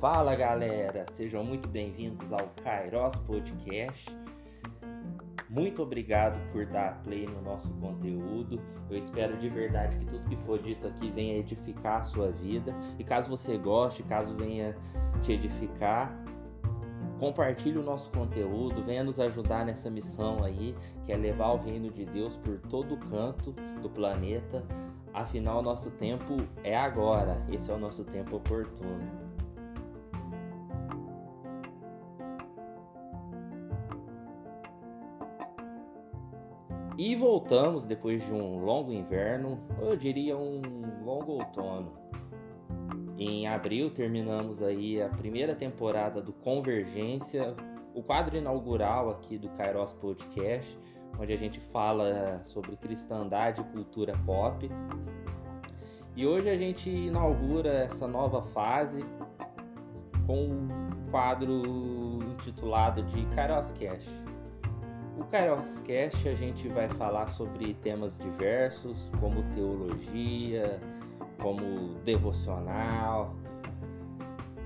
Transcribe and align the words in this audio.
Fala 0.00 0.36
galera, 0.36 1.04
sejam 1.12 1.42
muito 1.42 1.66
bem-vindos 1.66 2.32
ao 2.32 2.48
Kairos 2.62 3.18
Podcast. 3.18 4.16
Muito 5.50 5.82
obrigado 5.82 6.40
por 6.52 6.64
dar 6.64 7.02
play 7.02 7.26
no 7.26 7.42
nosso 7.42 7.68
conteúdo. 7.74 8.60
Eu 8.88 8.96
espero 8.96 9.36
de 9.36 9.48
verdade 9.48 9.96
que 9.96 10.06
tudo 10.06 10.28
que 10.28 10.36
for 10.46 10.60
dito 10.60 10.86
aqui 10.86 11.10
venha 11.10 11.38
edificar 11.38 11.98
a 11.98 12.02
sua 12.04 12.30
vida. 12.30 12.72
E 13.00 13.02
caso 13.02 13.28
você 13.28 13.58
goste, 13.58 14.04
caso 14.04 14.32
venha 14.36 14.76
te 15.22 15.32
edificar, 15.32 16.16
compartilhe 17.18 17.78
o 17.78 17.82
nosso 17.82 18.12
conteúdo, 18.12 18.84
venha 18.84 19.02
nos 19.02 19.18
ajudar 19.18 19.66
nessa 19.66 19.90
missão 19.90 20.36
aí, 20.44 20.72
que 21.04 21.10
é 21.10 21.16
levar 21.16 21.50
o 21.50 21.56
reino 21.56 21.90
de 21.90 22.04
Deus 22.04 22.36
por 22.36 22.60
todo 22.60 22.96
canto 22.96 23.50
do 23.82 23.90
planeta. 23.90 24.64
Afinal, 25.12 25.62
nosso 25.62 25.90
tempo 25.90 26.36
é 26.62 26.76
agora. 26.76 27.44
Esse 27.50 27.72
é 27.72 27.74
o 27.74 27.78
nosso 27.78 28.04
tempo 28.04 28.36
oportuno. 28.36 29.29
E 37.02 37.16
voltamos 37.16 37.86
depois 37.86 38.22
de 38.26 38.30
um 38.30 38.62
longo 38.62 38.92
inverno, 38.92 39.58
eu 39.80 39.96
diria 39.96 40.36
um 40.36 40.60
longo 41.02 41.32
outono. 41.32 41.94
Em 43.16 43.48
abril 43.48 43.88
terminamos 43.88 44.62
aí 44.62 45.00
a 45.00 45.08
primeira 45.08 45.54
temporada 45.54 46.20
do 46.20 46.30
Convergência, 46.30 47.56
o 47.94 48.02
quadro 48.02 48.36
inaugural 48.36 49.08
aqui 49.08 49.38
do 49.38 49.48
Kairos 49.48 49.94
Podcast, 49.94 50.78
onde 51.18 51.32
a 51.32 51.36
gente 51.36 51.58
fala 51.58 52.42
sobre 52.44 52.76
cristandade 52.76 53.62
e 53.62 53.64
cultura 53.72 54.12
pop. 54.26 54.70
E 56.14 56.26
hoje 56.26 56.50
a 56.50 56.56
gente 56.58 56.90
inaugura 56.90 57.70
essa 57.70 58.06
nova 58.06 58.42
fase 58.42 59.02
com 60.26 60.36
um 60.36 60.68
quadro 61.10 62.18
intitulado 62.30 63.02
de 63.04 63.24
Kairos 63.34 63.72
Cash 63.72 64.19
o 65.20 65.24
Kairos 65.24 65.80
Cast 65.80 66.26
a 66.28 66.34
gente 66.34 66.66
vai 66.68 66.88
falar 66.88 67.28
sobre 67.28 67.74
temas 67.74 68.16
diversos, 68.16 69.10
como 69.20 69.42
teologia, 69.54 70.80
como 71.40 71.94
devocional 72.04 73.36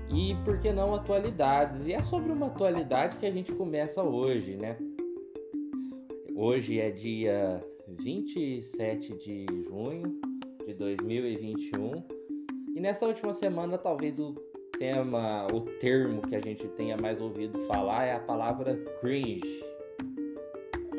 e, 0.09 0.35
por 0.45 0.59
que 0.59 0.71
não, 0.71 0.93
atualidades. 0.93 1.87
E 1.87 1.93
é 1.93 2.01
sobre 2.01 2.31
uma 2.31 2.47
atualidade 2.47 3.17
que 3.17 3.25
a 3.25 3.31
gente 3.31 3.51
começa 3.51 4.01
hoje, 4.01 4.55
né? 4.55 4.77
Hoje 6.33 6.79
é 6.79 6.89
dia 6.89 7.61
27 7.87 9.13
de 9.17 9.45
junho 9.63 10.19
de 10.65 10.73
2021 10.73 12.03
e 12.75 12.79
nessa 12.79 13.05
última 13.05 13.33
semana 13.33 13.77
talvez 13.77 14.19
o 14.19 14.35
tema, 14.77 15.47
o 15.53 15.61
termo 15.79 16.21
que 16.21 16.35
a 16.35 16.41
gente 16.41 16.67
tenha 16.69 16.97
mais 16.97 17.19
ouvido 17.19 17.59
falar 17.67 18.05
é 18.05 18.13
a 18.15 18.19
palavra 18.19 18.75
cringe 19.01 19.74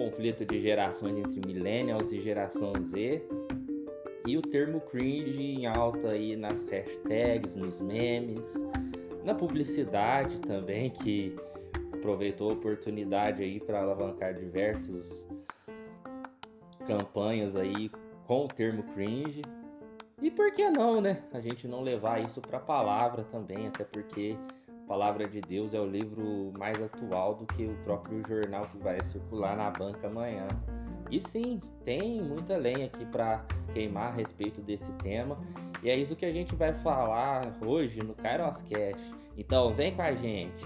conflito 0.07 0.47
de 0.47 0.61
gerações 0.61 1.19
entre 1.19 1.41
millennials 1.45 2.13
e 2.13 2.21
geração 2.21 2.73
Z. 2.81 3.27
E 4.25 4.37
o 4.37 4.43
termo 4.43 4.81
cringe 4.81 5.43
em 5.43 5.67
alta 5.67 6.11
aí 6.11 6.37
nas 6.37 6.63
hashtags, 6.63 7.57
nos 7.57 7.81
memes, 7.81 8.65
na 9.25 9.35
publicidade 9.35 10.41
também, 10.41 10.91
que 10.91 11.35
aproveitou 11.93 12.51
a 12.51 12.55
oportunidade 12.55 13.43
aí 13.43 13.59
para 13.59 13.83
alavancar 13.83 14.35
diversas 14.35 15.29
campanhas 16.87 17.57
aí 17.57 17.91
com 18.27 18.45
o 18.45 18.49
termo 18.49 18.85
cringe. 18.95 19.43
E 20.23 20.31
por 20.31 20.53
que 20.53 20.71
não, 20.71 21.01
né? 21.01 21.23
A 21.33 21.41
gente 21.41 21.67
não 21.67 21.83
levar 21.83 22.23
isso 22.23 22.41
para 22.41 22.59
a 22.59 22.61
palavra 22.61 23.25
também, 23.25 23.67
até 23.67 23.85
porque 23.85 24.37
Palavra 24.87 25.27
de 25.27 25.41
Deus 25.41 25.75
é 25.75 25.81
o 25.81 25.87
livro 25.87 26.53
mais 26.57 26.81
atual 26.81 27.35
do 27.35 27.45
que 27.47 27.65
o 27.67 27.75
próprio 27.85 28.23
jornal 28.27 28.67
que 28.67 28.79
vai 28.79 29.03
circular 29.03 29.57
na 29.57 29.69
banca 29.71 30.07
amanhã. 30.07 30.47
E 31.11 31.21
sim, 31.21 31.61
tem 31.85 32.23
muita 32.23 32.57
lenha 32.57 32.87
aqui 32.87 33.05
para 33.07 33.45
queimar 33.73 34.13
a 34.13 34.17
respeito 34.17 34.61
desse 34.61 34.93
tema. 34.95 35.39
E 35.83 35.91
é 35.91 35.97
isso 35.97 36.15
que 36.15 36.25
a 36.25 36.33
gente 36.33 36.55
vai 36.55 36.73
falar 36.73 37.53
hoje 37.65 38.03
no 38.03 38.15
Kairos 38.15 38.63
Cash. 38.63 39.13
Então 39.37 39.75
vem 39.75 39.95
com 39.95 40.03
a 40.03 40.13
gente. 40.15 40.65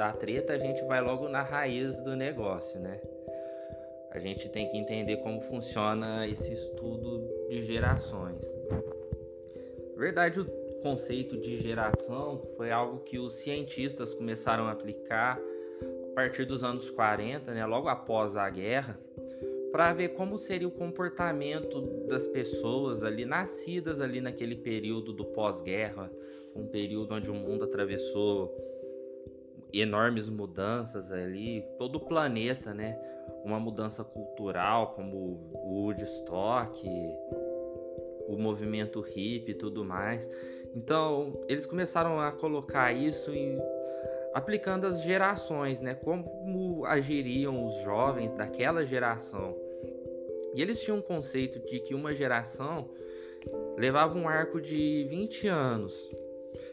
Da 0.00 0.14
treta, 0.14 0.54
a 0.54 0.58
gente 0.58 0.82
vai 0.84 0.98
logo 1.02 1.28
na 1.28 1.42
raiz 1.42 2.00
do 2.00 2.16
negócio, 2.16 2.80
né? 2.80 2.98
A 4.10 4.18
gente 4.18 4.48
tem 4.48 4.66
que 4.66 4.78
entender 4.78 5.18
como 5.18 5.42
funciona 5.42 6.26
esse 6.26 6.54
estudo 6.54 7.28
de 7.50 7.66
gerações. 7.66 8.40
Na 9.94 10.00
verdade, 10.00 10.40
o 10.40 10.46
conceito 10.82 11.36
de 11.36 11.58
geração 11.58 12.42
foi 12.56 12.70
algo 12.70 13.00
que 13.00 13.18
os 13.18 13.34
cientistas 13.34 14.14
começaram 14.14 14.68
a 14.68 14.72
aplicar 14.72 15.38
a 16.10 16.14
partir 16.14 16.46
dos 16.46 16.64
anos 16.64 16.88
40, 16.88 17.52
né, 17.52 17.66
logo 17.66 17.86
após 17.86 18.38
a 18.38 18.48
guerra, 18.48 18.98
para 19.70 19.92
ver 19.92 20.14
como 20.14 20.38
seria 20.38 20.66
o 20.66 20.70
comportamento 20.70 21.82
das 22.08 22.26
pessoas 22.26 23.04
ali 23.04 23.26
nascidas 23.26 24.00
ali 24.00 24.22
naquele 24.22 24.56
período 24.56 25.12
do 25.12 25.26
pós-guerra, 25.26 26.10
um 26.56 26.66
período 26.66 27.14
onde 27.14 27.30
o 27.30 27.34
mundo 27.34 27.64
atravessou 27.64 28.69
enormes 29.72 30.28
mudanças 30.28 31.12
ali, 31.12 31.64
todo 31.78 31.96
o 31.96 32.00
planeta, 32.00 32.74
né? 32.74 32.98
Uma 33.44 33.58
mudança 33.58 34.04
cultural 34.04 34.94
como 34.94 35.16
o 35.16 35.84
Woodstock, 35.84 36.86
o 38.28 38.36
movimento 38.36 39.00
hippie 39.00 39.52
e 39.52 39.54
tudo 39.54 39.84
mais. 39.84 40.28
Então, 40.74 41.40
eles 41.48 41.66
começaram 41.66 42.20
a 42.20 42.30
colocar 42.30 42.92
isso 42.92 43.32
em 43.32 43.58
aplicando 44.32 44.86
as 44.86 45.02
gerações, 45.02 45.80
né? 45.80 45.94
Como 45.94 46.84
agiriam 46.84 47.66
os 47.66 47.74
jovens 47.82 48.34
daquela 48.34 48.84
geração. 48.84 49.56
E 50.54 50.62
eles 50.62 50.80
tinham 50.80 50.98
um 50.98 51.02
conceito 51.02 51.58
de 51.60 51.80
que 51.80 51.94
uma 51.94 52.14
geração 52.14 52.88
levava 53.76 54.18
um 54.18 54.28
arco 54.28 54.60
de 54.60 55.06
20 55.08 55.48
anos. 55.48 55.94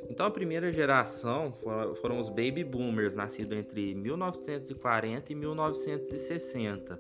Então 0.10 0.26
a 0.26 0.32
primeira 0.32 0.72
geração 0.72 1.52
foram 2.02 2.18
os 2.18 2.30
baby 2.30 2.64
boomers, 2.64 3.14
nascidos 3.14 3.58
entre 3.58 3.94
1940 3.96 5.32
e 5.32 5.36
1960. 5.36 7.00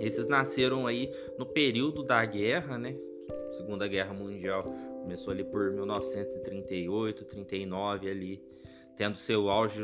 Esses 0.00 0.28
nasceram 0.28 0.86
aí 0.86 1.12
no 1.38 1.46
período 1.46 2.02
da 2.02 2.24
guerra, 2.24 2.78
né? 2.78 2.94
Segunda 3.56 3.88
Guerra 3.88 4.14
Mundial 4.14 4.64
começou 5.02 5.32
ali 5.32 5.42
por 5.42 5.72
1938, 5.72 7.24
39 7.24 8.10
ali, 8.10 8.42
tendo 8.96 9.16
seu 9.16 9.48
auge 9.48 9.82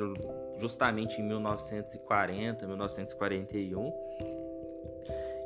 justamente 0.59 1.21
em 1.21 1.27
1940, 1.27 2.67
1941. 2.67 3.93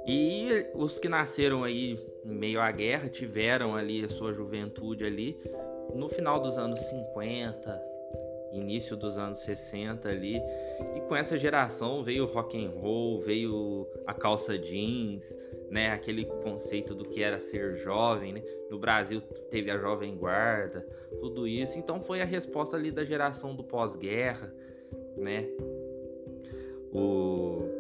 E 0.07 0.67
os 0.75 0.99
que 0.99 1.09
nasceram 1.09 1.65
aí 1.65 1.99
em 2.25 2.35
meio 2.35 2.61
à 2.61 2.71
guerra 2.71 3.09
tiveram 3.09 3.77
ali 3.77 4.05
a 4.05 4.09
sua 4.09 4.33
juventude 4.33 5.05
ali 5.05 5.39
no 5.95 6.09
final 6.09 6.41
dos 6.41 6.59
anos 6.59 6.81
50 6.81 7.89
e 8.53 8.59
início 8.59 8.97
dos 8.97 9.19
anos 9.19 9.41
60 9.41 10.09
ali. 10.09 10.37
E 10.95 11.01
com 11.03 11.15
essa 11.15 11.37
geração 11.37 12.03
veio 12.03 12.25
o 12.25 12.27
rock 12.27 12.65
and 12.65 12.71
roll, 12.71 13.21
veio 13.21 13.87
a 14.07 14.15
calça 14.15 14.59
jeans, 14.59 15.37
né? 15.71 15.91
Aquele 15.91 16.25
conceito 16.25 16.95
do 16.95 17.05
que 17.05 17.23
era 17.23 17.39
ser 17.39 17.77
jovem, 17.77 18.33
né? 18.33 18.43
No 18.71 18.79
Brasil 18.79 19.21
teve 19.51 19.71
a 19.71 19.79
jovem 19.79 20.17
guarda, 20.17 20.87
tudo 21.21 21.47
isso. 21.47 21.79
Então 21.79 22.01
foi 22.01 22.21
a 22.21 22.25
resposta 22.25 22.77
ali 22.77 22.91
da 22.91 23.05
geração 23.05 23.55
do 23.55 23.65
pós-guerra, 23.65 24.53
né? 25.17 25.47
O 26.93 27.79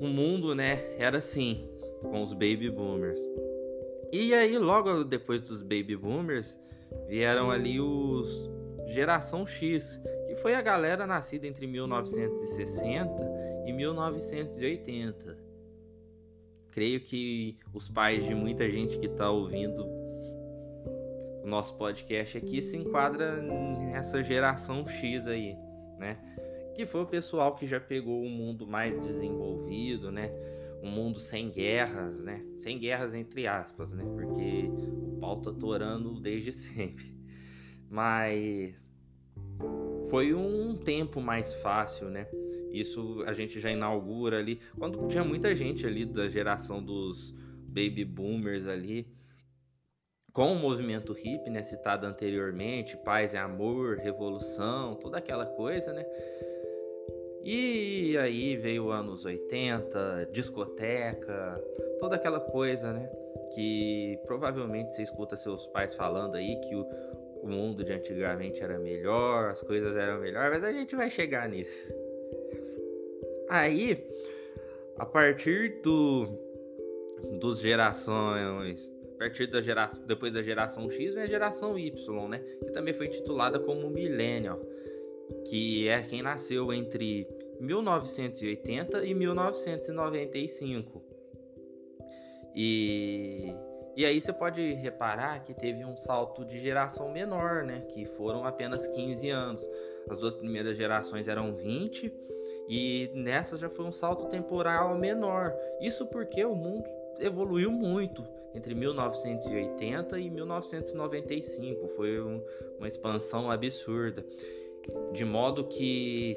o 0.00 0.06
mundo, 0.06 0.54
né, 0.54 0.78
era 0.96 1.18
assim, 1.18 1.68
com 2.02 2.22
os 2.22 2.32
baby 2.32 2.70
boomers. 2.70 3.20
E 4.12 4.32
aí 4.34 4.58
logo 4.58 5.04
depois 5.04 5.42
dos 5.42 5.62
baby 5.62 5.96
boomers, 5.96 6.58
vieram 7.08 7.50
ali 7.50 7.80
os 7.80 8.50
geração 8.88 9.46
X, 9.46 10.00
que 10.26 10.34
foi 10.36 10.54
a 10.54 10.62
galera 10.62 11.06
nascida 11.06 11.46
entre 11.46 11.66
1960 11.66 13.12
e 13.66 13.72
1980. 13.72 15.38
Creio 16.70 17.00
que 17.00 17.58
os 17.72 17.88
pais 17.88 18.24
de 18.24 18.34
muita 18.34 18.70
gente 18.70 18.98
que 18.98 19.06
está 19.06 19.30
ouvindo 19.30 19.84
o 21.42 21.46
nosso 21.46 21.76
podcast 21.76 22.38
aqui 22.38 22.62
se 22.62 22.76
enquadra 22.76 23.42
nessa 23.42 24.22
geração 24.22 24.86
X 24.86 25.26
aí, 25.26 25.56
né? 25.98 26.16
Que 26.74 26.86
foi 26.86 27.02
o 27.02 27.06
pessoal 27.06 27.54
que 27.54 27.66
já 27.66 27.80
pegou 27.80 28.22
um 28.22 28.30
mundo 28.30 28.66
mais 28.66 28.98
desenvolvido, 29.00 30.10
né? 30.10 30.30
Um 30.82 30.90
mundo 30.90 31.18
sem 31.18 31.50
guerras, 31.50 32.20
né? 32.20 32.44
Sem 32.60 32.78
guerras 32.78 33.14
entre 33.14 33.46
aspas, 33.46 33.92
né? 33.92 34.04
Porque 34.04 34.68
o 34.70 35.18
pau 35.20 35.40
tá 35.40 35.52
torando 35.52 36.20
desde 36.20 36.52
sempre. 36.52 37.16
Mas 37.90 38.90
foi 40.08 40.34
um 40.34 40.76
tempo 40.76 41.20
mais 41.20 41.54
fácil, 41.54 42.08
né? 42.08 42.26
Isso 42.72 43.22
a 43.26 43.32
gente 43.32 43.60
já 43.60 43.70
inaugura 43.70 44.38
ali. 44.38 44.60
Quando 44.78 45.06
tinha 45.08 45.24
muita 45.24 45.54
gente 45.54 45.86
ali 45.86 46.04
da 46.04 46.28
geração 46.28 46.82
dos 46.82 47.34
baby 47.68 48.04
boomers 48.04 48.66
ali, 48.66 49.06
com 50.32 50.52
o 50.52 50.58
movimento 50.58 51.16
hip, 51.18 51.50
né, 51.50 51.62
citado 51.62 52.06
anteriormente, 52.06 52.96
paz 52.98 53.34
e 53.34 53.36
amor, 53.36 53.96
revolução, 53.98 54.94
toda 54.94 55.18
aquela 55.18 55.46
coisa, 55.46 55.92
né? 55.92 56.04
E 57.44 58.16
aí 58.18 58.56
veio 58.56 58.90
anos 58.90 59.24
80, 59.24 60.28
discoteca, 60.32 61.62
toda 61.98 62.16
aquela 62.16 62.40
coisa, 62.40 62.92
né? 62.92 63.08
Que 63.54 64.18
provavelmente 64.26 64.94
você 64.94 65.02
escuta 65.02 65.36
seus 65.36 65.66
pais 65.68 65.94
falando 65.94 66.36
aí 66.36 66.60
que 66.60 66.74
o, 66.74 66.84
o 67.42 67.48
mundo 67.48 67.84
de 67.84 67.92
antigamente 67.92 68.62
era 68.62 68.78
melhor, 68.78 69.50
as 69.50 69.62
coisas 69.62 69.96
eram 69.96 70.20
melhores, 70.20 70.50
mas 70.50 70.64
a 70.64 70.72
gente 70.72 70.94
vai 70.94 71.08
chegar 71.08 71.48
nisso. 71.48 71.92
Aí, 73.48 74.06
a 74.96 75.06
partir 75.06 75.80
do 75.82 76.26
dos 77.40 77.60
gerações, 77.60 78.92
a 79.14 79.18
partir 79.18 79.46
da 79.46 79.60
geração, 79.60 80.02
depois 80.06 80.32
da 80.32 80.42
geração 80.42 80.88
X 80.88 81.14
vem 81.14 81.24
a 81.24 81.26
geração 81.26 81.78
Y, 81.78 82.28
né, 82.28 82.38
que 82.64 82.72
também 82.72 82.94
foi 82.94 83.06
intitulada 83.06 83.58
como 83.58 83.90
Millennial, 83.90 84.60
que 85.46 85.88
é 85.88 86.02
quem 86.02 86.22
nasceu 86.22 86.72
entre 86.72 87.28
1980 87.60 89.04
e 89.04 89.14
1995. 89.14 91.02
E 92.54 93.54
e 93.98 94.06
aí 94.06 94.20
você 94.20 94.32
pode 94.32 94.74
reparar 94.74 95.42
que 95.42 95.52
teve 95.52 95.84
um 95.84 95.96
salto 95.96 96.44
de 96.44 96.60
geração 96.60 97.10
menor, 97.10 97.64
né? 97.64 97.80
Que 97.88 98.06
foram 98.06 98.44
apenas 98.44 98.86
15 98.86 99.28
anos. 99.28 99.68
As 100.08 100.20
duas 100.20 100.36
primeiras 100.36 100.76
gerações 100.76 101.26
eram 101.26 101.52
20 101.52 102.14
e 102.68 103.10
nessa 103.12 103.56
já 103.56 103.68
foi 103.68 103.84
um 103.84 103.90
salto 103.90 104.26
temporal 104.26 104.96
menor. 104.96 105.52
Isso 105.80 106.06
porque 106.06 106.44
o 106.44 106.54
mundo 106.54 106.88
evoluiu 107.18 107.72
muito 107.72 108.24
entre 108.54 108.72
1980 108.72 110.16
e 110.20 110.30
1995. 110.30 111.88
Foi 111.96 112.20
um, 112.20 112.40
uma 112.78 112.86
expansão 112.86 113.50
absurda. 113.50 114.24
De 115.12 115.24
modo 115.24 115.64
que 115.64 116.36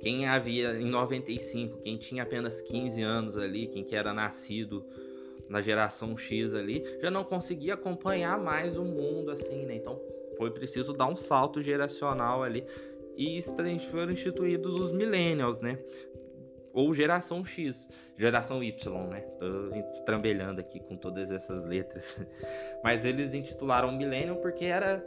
quem 0.00 0.26
havia 0.26 0.78
em 0.78 0.86
95, 0.86 1.78
quem 1.78 1.96
tinha 1.96 2.22
apenas 2.22 2.60
15 2.60 3.02
anos 3.02 3.36
ali, 3.36 3.66
quem 3.66 3.82
que 3.82 3.96
era 3.96 4.12
nascido 4.12 4.84
na 5.48 5.60
geração 5.60 6.16
X 6.16 6.54
ali, 6.54 6.84
já 7.00 7.10
não 7.10 7.24
conseguia 7.24 7.74
acompanhar 7.74 8.38
mais 8.38 8.76
o 8.76 8.84
mundo 8.84 9.30
assim, 9.30 9.64
né? 9.64 9.76
Então 9.76 10.00
foi 10.36 10.50
preciso 10.50 10.92
dar 10.92 11.06
um 11.06 11.16
salto 11.16 11.62
geracional 11.62 12.42
ali 12.42 12.64
e 13.16 13.40
foram 13.90 14.12
instituídos 14.12 14.80
os 14.80 14.92
millennials, 14.92 15.60
né? 15.60 15.78
Ou 16.72 16.92
geração 16.92 17.42
X, 17.42 17.88
geração 18.18 18.62
Y, 18.62 19.06
né? 19.08 19.20
Tô 19.38 19.74
estrambelhando 19.74 20.60
aqui 20.60 20.78
com 20.80 20.96
todas 20.96 21.30
essas 21.30 21.64
letras. 21.64 22.20
Mas 22.84 23.04
eles 23.04 23.32
intitularam 23.32 23.90
millennial 23.90 24.36
porque 24.36 24.66
era 24.66 25.02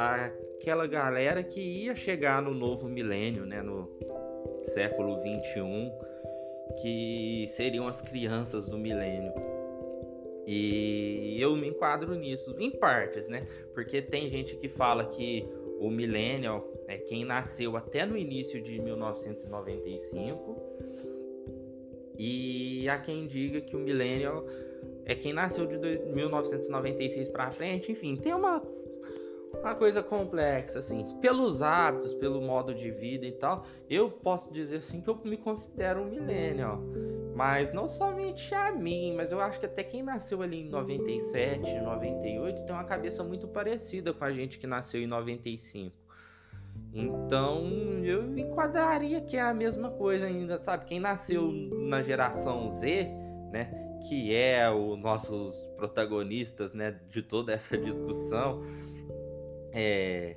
aquela 0.00 0.86
galera 0.86 1.42
que 1.42 1.60
ia 1.60 1.94
chegar 1.94 2.40
no 2.40 2.54
novo 2.54 2.88
milênio, 2.88 3.44
né? 3.44 3.60
No 3.60 3.86
século 4.64 5.20
21, 5.22 5.92
que 6.80 7.46
seriam 7.50 7.86
as 7.86 8.00
crianças 8.00 8.66
do 8.66 8.78
milênio. 8.78 9.32
E 10.46 11.36
eu 11.38 11.54
me 11.54 11.68
enquadro 11.68 12.14
nisso, 12.14 12.56
em 12.58 12.70
partes, 12.70 13.28
né? 13.28 13.46
Porque 13.74 14.00
tem 14.00 14.30
gente 14.30 14.56
que 14.56 14.68
fala 14.68 15.04
que 15.04 15.46
o 15.78 15.90
millennial 15.90 16.66
é 16.88 16.96
quem 16.96 17.24
nasceu 17.24 17.76
até 17.76 18.06
no 18.06 18.16
início 18.16 18.60
de 18.62 18.80
1995 18.80 20.56
e 22.18 22.88
há 22.88 22.98
quem 22.98 23.26
diga 23.26 23.60
que 23.60 23.76
o 23.76 23.78
millennial 23.78 24.46
é 25.04 25.14
quem 25.14 25.32
nasceu 25.32 25.66
de 25.66 25.78
1996 25.78 27.28
para 27.28 27.50
frente, 27.50 27.92
enfim, 27.92 28.16
tem 28.16 28.34
uma 28.34 28.62
uma 29.58 29.74
coisa 29.74 30.02
complexa, 30.02 30.78
assim, 30.78 31.18
pelos 31.20 31.62
hábitos, 31.62 32.14
pelo 32.14 32.40
modo 32.40 32.74
de 32.74 32.90
vida 32.90 33.26
e 33.26 33.32
tal, 33.32 33.64
eu 33.88 34.10
posso 34.10 34.52
dizer 34.52 34.76
assim 34.76 35.00
que 35.00 35.08
eu 35.08 35.20
me 35.24 35.36
considero 35.36 36.02
um 36.02 36.06
millennial. 36.06 36.80
Mas 37.34 37.72
não 37.72 37.88
somente 37.88 38.54
a 38.54 38.70
mim, 38.70 39.14
mas 39.16 39.32
eu 39.32 39.40
acho 39.40 39.58
que 39.58 39.66
até 39.66 39.82
quem 39.82 40.02
nasceu 40.02 40.42
ali 40.42 40.60
em 40.60 40.68
97, 40.68 41.80
98 41.80 42.64
tem 42.64 42.74
uma 42.74 42.84
cabeça 42.84 43.24
muito 43.24 43.48
parecida 43.48 44.12
com 44.12 44.24
a 44.24 44.32
gente 44.32 44.58
que 44.58 44.66
nasceu 44.66 45.00
em 45.00 45.06
95. 45.06 45.96
Então 46.92 47.64
eu 48.04 48.36
enquadraria 48.36 49.20
que 49.20 49.36
é 49.36 49.42
a 49.42 49.54
mesma 49.54 49.90
coisa 49.90 50.26
ainda, 50.26 50.62
sabe? 50.62 50.84
Quem 50.84 51.00
nasceu 51.00 51.50
na 51.50 52.02
geração 52.02 52.68
Z, 52.70 53.08
né? 53.52 53.70
Que 54.08 54.34
é 54.34 54.68
os 54.70 54.98
nossos 54.98 55.66
protagonistas, 55.76 56.74
né? 56.74 56.98
De 57.10 57.22
toda 57.22 57.52
essa 57.52 57.76
discussão 57.78 58.62
é, 59.72 60.36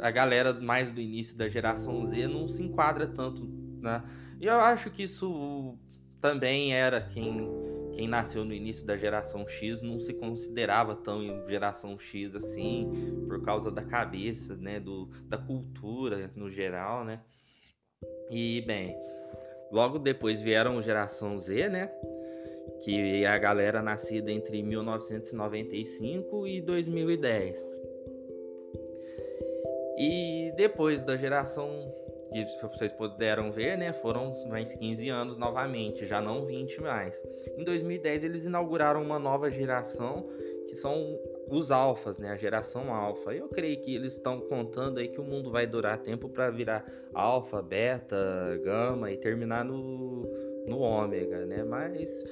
a 0.00 0.10
galera 0.10 0.52
mais 0.54 0.92
do 0.92 1.00
início 1.00 1.36
da 1.36 1.48
geração 1.48 2.04
Z 2.04 2.28
não 2.28 2.46
se 2.48 2.62
enquadra 2.62 3.06
tanto, 3.06 3.46
né? 3.80 4.02
E 4.40 4.46
eu 4.46 4.60
acho 4.60 4.90
que 4.90 5.04
isso 5.04 5.78
também 6.20 6.74
era 6.74 7.00
quem 7.00 7.48
quem 7.96 8.06
nasceu 8.06 8.44
no 8.44 8.52
início 8.52 8.84
da 8.84 8.94
geração 8.94 9.48
X 9.48 9.80
não 9.80 9.98
se 9.98 10.12
considerava 10.12 10.94
tão 10.94 11.48
geração 11.48 11.98
X 11.98 12.36
assim 12.36 13.24
por 13.26 13.42
causa 13.42 13.70
da 13.70 13.82
cabeça, 13.82 14.54
né, 14.54 14.78
do, 14.78 15.06
da 15.24 15.38
cultura 15.38 16.30
no 16.36 16.50
geral, 16.50 17.06
né? 17.06 17.22
E 18.30 18.62
bem, 18.66 18.94
logo 19.72 19.98
depois 19.98 20.42
vieram 20.42 20.82
geração 20.82 21.38
Z, 21.38 21.70
né? 21.70 21.90
Que 22.84 23.22
é 23.22 23.26
a 23.26 23.38
galera 23.38 23.80
nascida 23.80 24.30
entre 24.30 24.62
1995 24.62 26.46
e 26.46 26.60
2010. 26.60 27.75
E 29.96 30.52
depois 30.56 31.02
da 31.02 31.16
geração 31.16 31.70
que 32.44 32.66
vocês 32.66 32.92
puderam 32.92 33.50
ver, 33.50 33.78
né, 33.78 33.92
foram 33.92 34.46
mais 34.48 34.74
15 34.74 35.08
anos 35.08 35.38
novamente, 35.38 36.06
já 36.06 36.20
não 36.20 36.44
20 36.44 36.82
mais. 36.82 37.24
Em 37.56 37.64
2010 37.64 38.24
eles 38.24 38.44
inauguraram 38.44 39.02
uma 39.02 39.18
nova 39.18 39.50
geração 39.50 40.28
que 40.68 40.74
são 40.74 41.18
os 41.48 41.70
alfas, 41.70 42.18
né, 42.18 42.30
a 42.30 42.36
geração 42.36 42.92
alfa. 42.92 43.32
Eu 43.32 43.48
creio 43.48 43.78
que 43.80 43.94
eles 43.94 44.14
estão 44.14 44.40
contando 44.40 44.98
aí 44.98 45.08
que 45.08 45.20
o 45.20 45.24
mundo 45.24 45.50
vai 45.50 45.66
durar 45.66 45.98
tempo 45.98 46.28
para 46.28 46.50
virar 46.50 46.84
alfa, 47.14 47.62
beta, 47.62 48.60
gama 48.62 49.10
e 49.10 49.16
terminar 49.16 49.64
no 49.64 50.26
no 50.66 50.80
ômega, 50.80 51.46
né? 51.46 51.62
Mas 51.62 52.24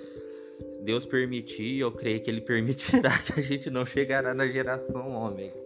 Deus 0.81 1.07
permitir, 1.07 1.79
eu 1.79 1.93
creio 1.93 2.21
que 2.21 2.29
ele 2.29 2.41
permitirá 2.43 3.17
que 3.17 3.39
a 3.39 3.43
gente 3.43 3.71
não 3.71 3.87
chegará 3.87 4.35
na 4.35 4.49
geração 4.49 5.13
ômega 5.13 5.64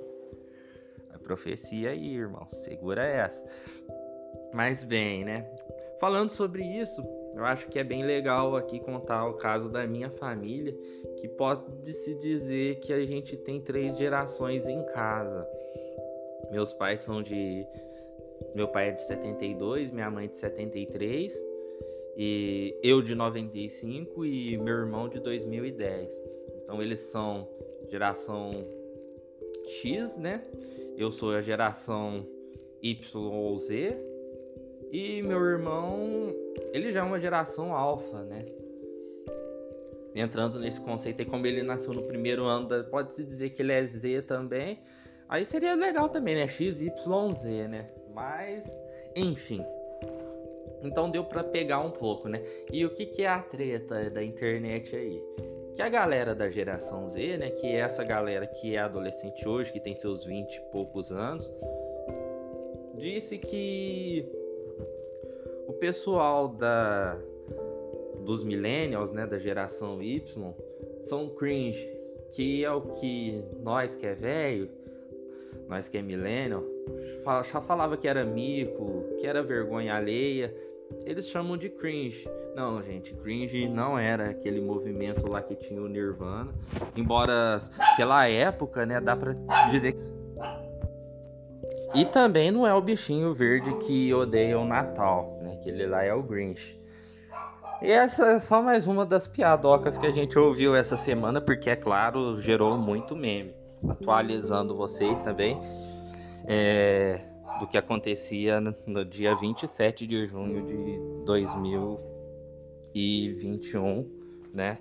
profecia 1.28 1.90
aí, 1.90 2.16
irmão. 2.16 2.48
Segura 2.50 3.04
essa. 3.04 3.44
Mas 4.52 4.82
bem, 4.82 5.24
né? 5.24 5.46
Falando 6.00 6.30
sobre 6.30 6.64
isso, 6.64 7.04
eu 7.34 7.44
acho 7.44 7.68
que 7.68 7.78
é 7.78 7.84
bem 7.84 8.02
legal 8.02 8.56
aqui 8.56 8.80
contar 8.80 9.28
o 9.28 9.34
caso 9.34 9.68
da 9.68 9.86
minha 9.86 10.10
família, 10.10 10.74
que 11.20 11.28
pode 11.28 11.92
se 11.92 12.14
dizer 12.14 12.76
que 12.80 12.92
a 12.92 13.04
gente 13.04 13.36
tem 13.36 13.60
três 13.60 13.98
gerações 13.98 14.66
em 14.66 14.82
casa, 14.86 15.46
Meus 16.50 16.72
pais 16.72 17.00
são 17.00 17.22
de. 17.22 17.66
Meu 18.54 18.68
pai 18.68 18.88
é 18.88 18.92
de 18.92 19.04
72, 19.04 19.90
minha 19.90 20.10
mãe 20.10 20.28
de 20.28 20.36
73, 20.36 21.44
e 22.16 22.78
eu 22.82 23.02
de 23.02 23.14
95 23.14 24.24
e 24.24 24.56
meu 24.56 24.74
irmão 24.74 25.08
de 25.08 25.20
2010. 25.20 26.22
Então 26.62 26.80
eles 26.82 27.00
são 27.00 27.48
geração 27.88 28.50
X, 29.66 30.16
né? 30.16 30.42
Eu 30.98 31.12
sou 31.12 31.32
a 31.32 31.40
geração 31.40 32.26
Y 32.82 33.32
ou 33.32 33.56
Z. 33.56 33.96
E 34.90 35.22
meu 35.22 35.40
irmão, 35.40 36.34
ele 36.72 36.90
já 36.90 37.00
é 37.00 37.02
uma 37.04 37.20
geração 37.20 37.72
alfa, 37.72 38.24
né? 38.24 38.44
Entrando 40.12 40.58
nesse 40.58 40.80
conceito 40.80 41.20
aí, 41.20 41.26
como 41.26 41.46
ele 41.46 41.62
nasceu 41.62 41.92
no 41.92 42.02
primeiro 42.02 42.46
ano, 42.46 42.68
pode-se 42.90 43.22
dizer 43.22 43.50
que 43.50 43.62
ele 43.62 43.72
é 43.72 43.86
Z 43.86 44.22
também. 44.22 44.80
Aí 45.28 45.46
seria 45.46 45.76
legal 45.76 46.08
também, 46.08 46.34
né? 46.34 46.48
X, 46.48 46.80
Y, 46.80 47.32
Z, 47.32 47.68
né? 47.68 47.88
Mas, 48.12 48.68
enfim. 49.14 49.64
Então 50.82 51.10
deu 51.10 51.24
para 51.24 51.42
pegar 51.42 51.80
um 51.80 51.90
pouco, 51.90 52.28
né? 52.28 52.42
E 52.72 52.84
o 52.84 52.90
que, 52.90 53.06
que 53.06 53.22
é 53.22 53.28
a 53.28 53.40
treta 53.40 54.10
da 54.10 54.22
internet 54.22 54.94
aí? 54.94 55.22
Que 55.74 55.82
a 55.82 55.88
galera 55.88 56.34
da 56.34 56.48
geração 56.48 57.08
Z, 57.08 57.36
né? 57.38 57.50
Que 57.50 57.66
é 57.66 57.80
essa 57.80 58.04
galera 58.04 58.46
que 58.46 58.74
é 58.74 58.78
adolescente 58.78 59.46
hoje, 59.48 59.72
que 59.72 59.80
tem 59.80 59.94
seus 59.94 60.24
20 60.24 60.54
e 60.54 60.60
poucos 60.72 61.12
anos, 61.12 61.52
disse 62.96 63.38
que 63.38 64.28
o 65.66 65.72
pessoal 65.74 66.48
da 66.48 67.18
dos 68.24 68.44
millennials, 68.44 69.10
né, 69.10 69.26
da 69.26 69.38
geração 69.38 70.02
Y, 70.02 70.54
são 71.02 71.30
cringe, 71.30 71.88
que 72.30 72.64
é 72.64 72.70
o 72.70 72.82
que 72.82 73.42
nós 73.62 73.94
que 73.94 74.06
é 74.06 74.14
velho, 74.14 74.68
nós 75.66 75.88
que 75.88 75.96
é 75.96 76.02
millennial, 76.02 76.62
já 77.50 77.60
falava 77.60 77.96
que 77.96 78.06
era 78.06 78.24
mico, 78.24 79.04
que 79.18 79.26
era 79.26 79.42
vergonha 79.42 79.94
alheia, 79.94 80.54
eles 81.04 81.28
chamam 81.28 81.56
de 81.56 81.68
cringe. 81.68 82.28
Não, 82.54 82.82
gente, 82.82 83.14
cringe 83.14 83.68
não 83.68 83.98
era 83.98 84.30
aquele 84.30 84.60
movimento 84.60 85.28
lá 85.28 85.40
que 85.42 85.54
tinha 85.54 85.80
o 85.80 85.88
Nirvana, 85.88 86.52
embora 86.96 87.60
pela 87.96 88.26
época, 88.28 88.84
né, 88.84 89.00
dá 89.00 89.16
pra 89.16 89.34
dizer 89.70 89.92
que 89.92 90.18
e 91.94 92.04
também 92.04 92.50
não 92.50 92.66
é 92.66 92.74
o 92.74 92.82
bichinho 92.82 93.32
verde 93.32 93.74
que 93.78 94.12
odeia 94.12 94.58
o 94.58 94.64
Natal, 94.64 95.38
né? 95.42 95.56
Que 95.62 95.70
ele 95.70 95.86
lá 95.86 96.04
é 96.04 96.12
o 96.12 96.22
Grinch. 96.22 96.78
E 97.80 97.90
essa 97.90 98.32
é 98.32 98.40
só 98.40 98.60
mais 98.60 98.86
uma 98.86 99.06
das 99.06 99.26
piadocas 99.26 99.96
que 99.96 100.06
a 100.06 100.10
gente 100.10 100.38
ouviu 100.38 100.74
essa 100.74 100.96
semana, 100.96 101.40
porque 101.40 101.70
é 101.70 101.76
claro, 101.76 102.38
gerou 102.40 102.76
muito 102.76 103.16
meme. 103.16 103.54
Atualizando 103.88 104.76
vocês 104.76 105.22
também 105.22 105.58
é, 106.44 107.20
do 107.58 107.66
que 107.66 107.76
acontecia 107.76 108.60
no 108.60 109.04
dia 109.04 109.34
27 109.34 110.06
de 110.06 110.24
junho 110.26 110.64
de 110.64 110.98
2021, 111.24 114.08
né? 114.52 114.78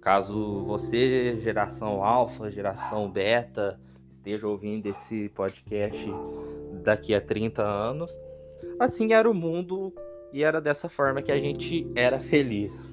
Caso 0.00 0.64
você, 0.64 1.38
geração 1.40 2.02
alfa, 2.02 2.50
geração 2.50 3.10
beta, 3.10 3.78
esteja 4.08 4.48
ouvindo 4.48 4.86
esse 4.86 5.28
podcast 5.30 6.08
daqui 6.82 7.14
a 7.14 7.20
30 7.20 7.62
anos, 7.62 8.18
assim 8.78 9.12
era 9.12 9.30
o 9.30 9.34
mundo 9.34 9.92
e 10.32 10.42
era 10.42 10.60
dessa 10.60 10.88
forma 10.88 11.22
que 11.22 11.32
a 11.32 11.38
gente 11.38 11.90
era 11.94 12.18
feliz. 12.18 12.88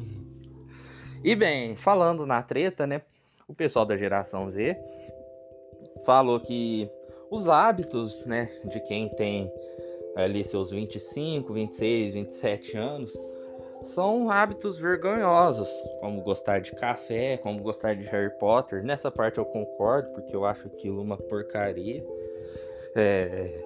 E 1.23 1.35
bem, 1.35 1.75
falando 1.75 2.25
na 2.25 2.41
treta, 2.41 2.85
né? 2.85 3.01
O 3.47 3.53
pessoal 3.53 3.85
da 3.85 3.95
geração 3.95 4.49
Z 4.49 4.77
falou 6.05 6.39
que 6.39 6.89
os 7.29 7.47
hábitos, 7.47 8.25
né, 8.25 8.49
de 8.65 8.79
quem 8.81 9.09
tem 9.09 9.51
ali 10.15 10.43
seus 10.43 10.71
25, 10.71 11.53
26, 11.53 12.13
27 12.15 12.77
anos, 12.77 13.17
são 13.83 14.29
hábitos 14.29 14.77
vergonhosos, 14.77 15.69
como 15.99 16.21
gostar 16.21 16.59
de 16.59 16.71
café, 16.71 17.37
como 17.37 17.61
gostar 17.61 17.95
de 17.95 18.03
Harry 18.05 18.31
Potter. 18.39 18.83
Nessa 18.83 19.11
parte 19.11 19.37
eu 19.37 19.45
concordo, 19.45 20.09
porque 20.13 20.35
eu 20.35 20.45
acho 20.45 20.67
aquilo 20.67 21.01
uma 21.01 21.17
porcaria. 21.17 22.03
É... 22.95 23.63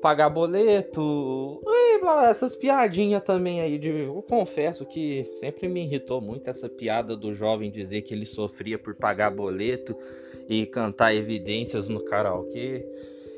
Pagar 0.00 0.30
boleto, 0.30 1.60
essas 2.30 2.56
piadinhas 2.56 3.22
também 3.22 3.60
aí. 3.60 3.78
De... 3.78 3.90
Eu 3.90 4.24
confesso 4.26 4.86
que 4.86 5.24
sempre 5.38 5.68
me 5.68 5.82
irritou 5.82 6.20
muito 6.20 6.48
essa 6.48 6.68
piada 6.68 7.14
do 7.14 7.34
jovem 7.34 7.70
dizer 7.70 8.02
que 8.02 8.14
ele 8.14 8.24
sofria 8.24 8.78
por 8.78 8.94
pagar 8.94 9.30
boleto 9.30 9.94
e 10.50 10.66
cantar 10.66 11.14
evidências 11.14 11.88
no 11.88 12.04
karaokê. 12.04 12.84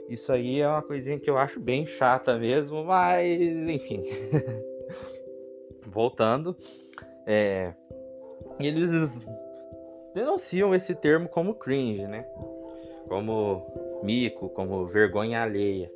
Isso 0.09 0.33
aí 0.33 0.61
é 0.61 0.69
uma 0.69 0.83
coisinha 0.83 1.21
que 1.21 1.29
eu 1.29 1.37
acho 1.37 1.61
bem 1.61 1.85
chata 1.85 2.39
mesmo, 2.39 2.83
mas 2.83 3.29
enfim. 3.69 4.03
voltando, 5.87 6.57
é, 7.27 7.75
eles 8.59 9.25
denunciam 10.15 10.75
esse 10.75 10.95
termo 10.95 11.29
como 11.29 11.55
cringe, 11.55 12.07
né? 12.07 12.25
Como 13.09 14.01
mico, 14.03 14.49
como 14.49 14.87
vergonha 14.87 15.43
alheia. 15.43 15.93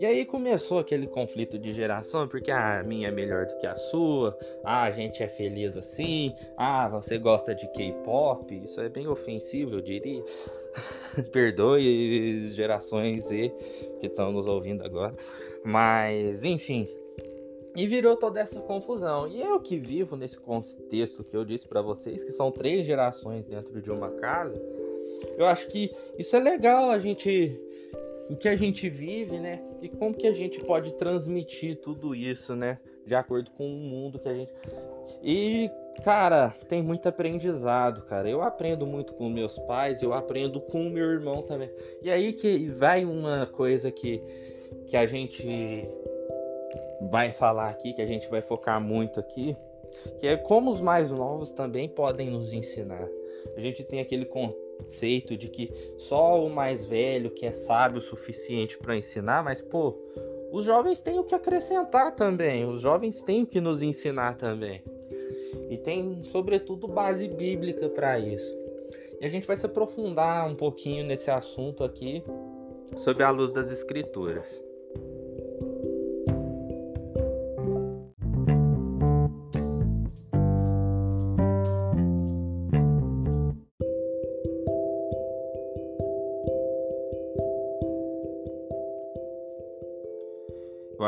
E 0.00 0.06
aí 0.06 0.24
começou 0.24 0.78
aquele 0.78 1.06
conflito 1.06 1.58
de 1.58 1.74
geração, 1.74 2.26
porque 2.26 2.50
ah, 2.50 2.80
a 2.80 2.82
minha 2.82 3.08
é 3.08 3.10
melhor 3.10 3.44
do 3.44 3.58
que 3.58 3.66
a 3.66 3.76
sua, 3.76 4.34
ah, 4.64 4.84
a 4.84 4.90
gente 4.90 5.22
é 5.22 5.28
feliz 5.28 5.76
assim, 5.76 6.34
ah, 6.56 6.88
você 6.88 7.18
gosta 7.18 7.54
de 7.54 7.70
K-pop, 7.72 8.62
isso 8.64 8.80
é 8.80 8.88
bem 8.88 9.06
ofensivo, 9.06 9.74
eu 9.74 9.82
diria. 9.82 10.24
Perdoe 11.30 12.50
gerações 12.52 13.24
Z 13.24 13.52
que 14.00 14.06
estão 14.06 14.32
nos 14.32 14.46
ouvindo 14.46 14.82
agora. 14.82 15.14
Mas, 15.62 16.44
enfim, 16.44 16.88
e 17.76 17.86
virou 17.86 18.16
toda 18.16 18.40
essa 18.40 18.58
confusão. 18.58 19.28
E 19.28 19.42
eu 19.42 19.60
que 19.60 19.76
vivo 19.76 20.16
nesse 20.16 20.40
contexto 20.40 21.22
que 21.22 21.36
eu 21.36 21.44
disse 21.44 21.68
para 21.68 21.82
vocês, 21.82 22.24
que 22.24 22.32
são 22.32 22.50
três 22.50 22.86
gerações 22.86 23.46
dentro 23.46 23.82
de 23.82 23.90
uma 23.90 24.08
casa, 24.12 24.58
eu 25.36 25.44
acho 25.44 25.68
que 25.68 25.90
isso 26.18 26.34
é 26.36 26.40
legal 26.40 26.90
a 26.90 26.98
gente 26.98 27.68
o 28.30 28.36
que 28.36 28.48
a 28.48 28.54
gente 28.54 28.88
vive, 28.88 29.40
né? 29.40 29.60
E 29.82 29.88
como 29.88 30.14
que 30.14 30.26
a 30.26 30.32
gente 30.32 30.60
pode 30.60 30.94
transmitir 30.94 31.80
tudo 31.80 32.14
isso, 32.14 32.54
né? 32.54 32.78
De 33.04 33.14
acordo 33.14 33.50
com 33.50 33.66
o 33.66 33.76
mundo 33.76 34.20
que 34.20 34.28
a 34.28 34.34
gente 34.34 34.52
E 35.20 35.68
cara, 36.04 36.54
tem 36.68 36.80
muito 36.80 37.08
aprendizado, 37.08 38.02
cara. 38.02 38.30
Eu 38.30 38.40
aprendo 38.40 38.86
muito 38.86 39.14
com 39.14 39.28
meus 39.28 39.58
pais, 39.58 40.00
eu 40.00 40.14
aprendo 40.14 40.60
com 40.60 40.88
meu 40.88 41.06
irmão 41.06 41.42
também. 41.42 41.70
E 42.02 42.10
aí 42.10 42.32
que 42.32 42.68
vai 42.68 43.04
uma 43.04 43.46
coisa 43.46 43.90
que 43.90 44.22
que 44.86 44.96
a 44.96 45.06
gente 45.06 45.48
vai 47.10 47.32
falar 47.32 47.70
aqui, 47.70 47.92
que 47.92 48.02
a 48.02 48.06
gente 48.06 48.28
vai 48.28 48.40
focar 48.40 48.80
muito 48.80 49.18
aqui, 49.18 49.56
que 50.20 50.26
é 50.28 50.36
como 50.36 50.70
os 50.70 50.80
mais 50.80 51.10
novos 51.10 51.50
também 51.50 51.88
podem 51.88 52.30
nos 52.30 52.52
ensinar. 52.52 53.08
A 53.56 53.60
gente 53.60 53.82
tem 53.82 53.98
aquele 53.98 54.24
conceito 54.82 55.36
de 55.36 55.48
que 55.48 55.70
só 55.96 56.44
o 56.44 56.50
mais 56.50 56.84
velho 56.84 57.30
que 57.30 57.46
é 57.46 57.52
sábio 57.52 57.98
o 57.98 58.02
suficiente 58.02 58.78
para 58.78 58.96
ensinar, 58.96 59.44
mas 59.44 59.60
pô, 59.60 59.96
os 60.50 60.64
jovens 60.64 61.00
têm 61.00 61.18
o 61.18 61.24
que 61.24 61.34
acrescentar 61.34 62.14
também, 62.14 62.64
os 62.64 62.80
jovens 62.80 63.22
têm 63.22 63.42
o 63.42 63.46
que 63.46 63.60
nos 63.60 63.82
ensinar 63.82 64.36
também. 64.36 64.82
E 65.68 65.78
tem, 65.78 66.24
sobretudo, 66.24 66.88
base 66.88 67.28
bíblica 67.28 67.88
para 67.88 68.18
isso. 68.18 68.58
E 69.20 69.24
a 69.24 69.28
gente 69.28 69.46
vai 69.46 69.56
se 69.56 69.66
aprofundar 69.66 70.48
um 70.48 70.54
pouquinho 70.54 71.04
nesse 71.04 71.30
assunto 71.30 71.84
aqui, 71.84 72.24
sob 72.96 73.22
a 73.22 73.30
luz 73.30 73.52
das 73.52 73.70
Escrituras. 73.70 74.60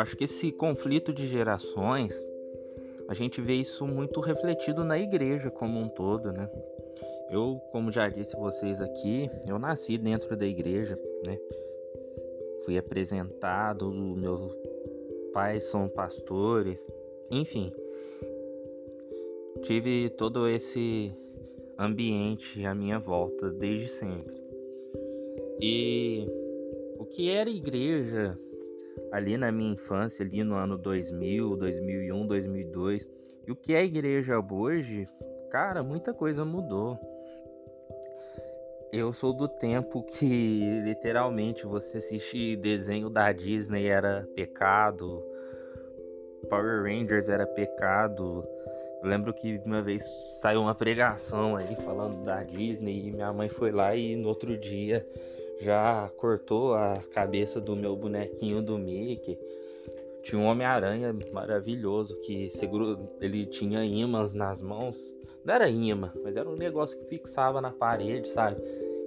Acho 0.03 0.17
que 0.17 0.25
esse 0.25 0.51
conflito 0.51 1.13
de 1.13 1.27
gerações, 1.27 2.27
a 3.09 3.15
gente 3.15 3.41
vê 3.41 3.55
isso 3.55 3.87
muito 3.87 4.21
refletido 4.21 4.85
na 4.85 4.99
igreja 4.99 5.51
como 5.51 5.79
um 5.79 5.89
todo, 5.89 6.33
né? 6.33 6.51
Eu, 7.31 7.61
como 7.71 7.91
já 7.91 8.09
disse 8.09 8.37
vocês 8.37 8.83
aqui, 8.83 9.31
eu 9.49 9.59
nasci 9.59 9.97
dentro 9.97 10.37
da 10.37 10.45
igreja, 10.45 10.99
né? 11.25 11.39
Fui 12.65 12.77
apresentado, 12.77 13.91
meus 13.91 14.55
pais 15.33 15.65
são 15.65 15.89
pastores, 15.89 16.87
enfim. 17.31 17.73
Tive 19.63 20.11
todo 20.11 20.49
esse 20.49 21.13
ambiente 21.79 22.67
à 22.67 22.75
minha 22.75 22.99
volta 22.99 23.51
desde 23.51 23.89
sempre. 23.89 24.43
E 25.61 26.27
o 26.99 27.05
que 27.05 27.31
era 27.31 27.49
igreja 27.49 28.39
ali 29.13 29.37
na 29.37 29.53
minha 29.53 29.75
infância, 29.75 30.25
ali 30.25 30.43
no 30.43 30.55
ano 30.55 30.79
2000, 30.79 31.57
2001, 31.57 32.27
2002. 32.27 33.09
E 33.47 33.53
o 33.53 33.57
que 33.57 33.75
é 33.75 33.85
igreja 33.85 34.41
hoje, 34.41 35.07
cara, 35.51 35.83
muita 35.83 36.15
coisa 36.15 36.45
mudou. 36.45 36.99
eu 38.91 39.13
sou 39.13 39.33
do 39.33 39.47
tempo 39.47 40.03
que 40.03 40.81
literalmente 40.85 41.67
você 41.67 41.99
assistir 41.99 42.57
desenho 42.57 43.11
da 43.11 43.31
Disney 43.33 43.87
era 43.87 44.27
pecado, 44.35 45.23
Power 46.49 46.83
Rangers 46.83 47.29
era 47.29 47.47
pecado. 47.47 48.47
Eu 49.03 49.09
lembro 49.09 49.33
que 49.33 49.61
uma 49.65 49.83
vez 49.83 50.05
saiu 50.41 50.63
uma 50.63 50.75
pregação 50.75 51.57
aí 51.57 51.75
falando 51.77 52.25
da 52.25 52.43
Disney 52.43 53.09
e 53.09 53.13
minha 53.13 53.33
mãe 53.33 53.49
foi 53.49 53.73
lá 53.73 53.95
e 53.97 54.15
no 54.17 54.29
outro 54.29 54.57
dia 54.57 55.05
já 55.63 56.11
cortou 56.17 56.75
a 56.75 56.95
cabeça 57.13 57.61
do 57.61 57.77
meu 57.77 57.97
bonequinho 57.97 58.61
do 58.61 58.77
Mickey. 58.77 59.39
Tinha 60.23 60.41
um 60.41 60.47
Homem-Aranha 60.47 61.15
maravilhoso 61.33 62.17
que 62.21 62.51
segurou, 62.51 63.17
ele 63.21 63.47
tinha 63.47 63.85
imãs 63.85 64.35
nas 64.35 64.61
mãos. 64.61 65.15
Não 65.45 65.55
era 65.55 65.69
imã, 65.69 66.13
mas 66.23 66.37
era 66.37 66.49
um 66.49 66.55
negócio 66.55 66.99
que 66.99 67.07
fixava 67.07 67.61
na 67.61 67.71
parede, 67.71 68.29
sabe? 68.29 68.61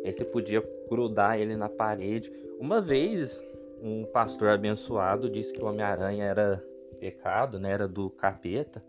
Aí 0.04 0.12
você 0.12 0.26
podia 0.26 0.64
grudar 0.90 1.40
ele 1.40 1.56
na 1.56 1.70
parede. 1.70 2.32
Uma 2.60 2.82
vez, 2.82 3.44
um 3.82 4.06
pastor 4.06 4.50
abençoado 4.50 5.30
disse 5.30 5.54
que 5.54 5.64
o 5.64 5.68
Homem-Aranha 5.68 6.26
era 6.26 6.64
pecado, 7.00 7.60
né? 7.60 7.72
Era 7.72 7.88
do 7.88 8.10
capeta. 8.10 8.84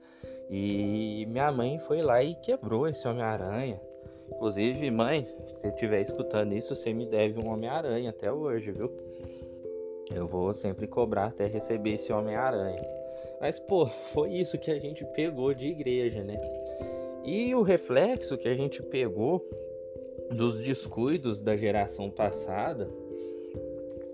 E 0.51 1.27
minha 1.29 1.51
mãe 1.51 1.79
foi 1.79 2.03
lá 2.03 2.23
e 2.23 2.35
quebrou 2.37 2.87
esse 2.87 3.07
Homem-Aranha. 3.07 3.81
Inclusive, 4.31 4.91
mãe, 4.91 5.27
se 5.57 5.69
estiver 5.69 6.01
escutando 6.01 6.53
isso, 6.53 6.75
você 6.75 6.93
me 6.93 7.07
deve 7.07 7.41
um 7.41 7.49
Homem-Aranha 7.49 8.11
até 8.11 8.33
hoje, 8.33 8.71
viu? 8.73 8.91
Eu 10.15 10.27
vou 10.27 10.53
sempre 10.55 10.87
cobrar 10.87 11.27
até 11.27 11.47
receber 11.47 11.95
esse 11.95 12.13
Homem-Aranha. 12.13 12.83
Mas, 13.41 13.59
pô, 13.59 13.87
foi 14.13 14.33
isso 14.33 14.59
que 14.59 14.71
a 14.71 14.79
gente 14.79 15.05
pegou 15.15 15.53
de 15.53 15.69
igreja, 15.69 16.23
né? 16.23 16.41
E 17.25 17.55
o 17.55 17.63
reflexo 17.63 18.39
que 18.39 18.49
a 18.49 18.55
gente 18.55 18.83
pegou 18.83 19.45
dos 20.31 20.61
descuidos 20.61 21.41
da 21.41 21.57
geração 21.57 22.11
passada 22.11 22.89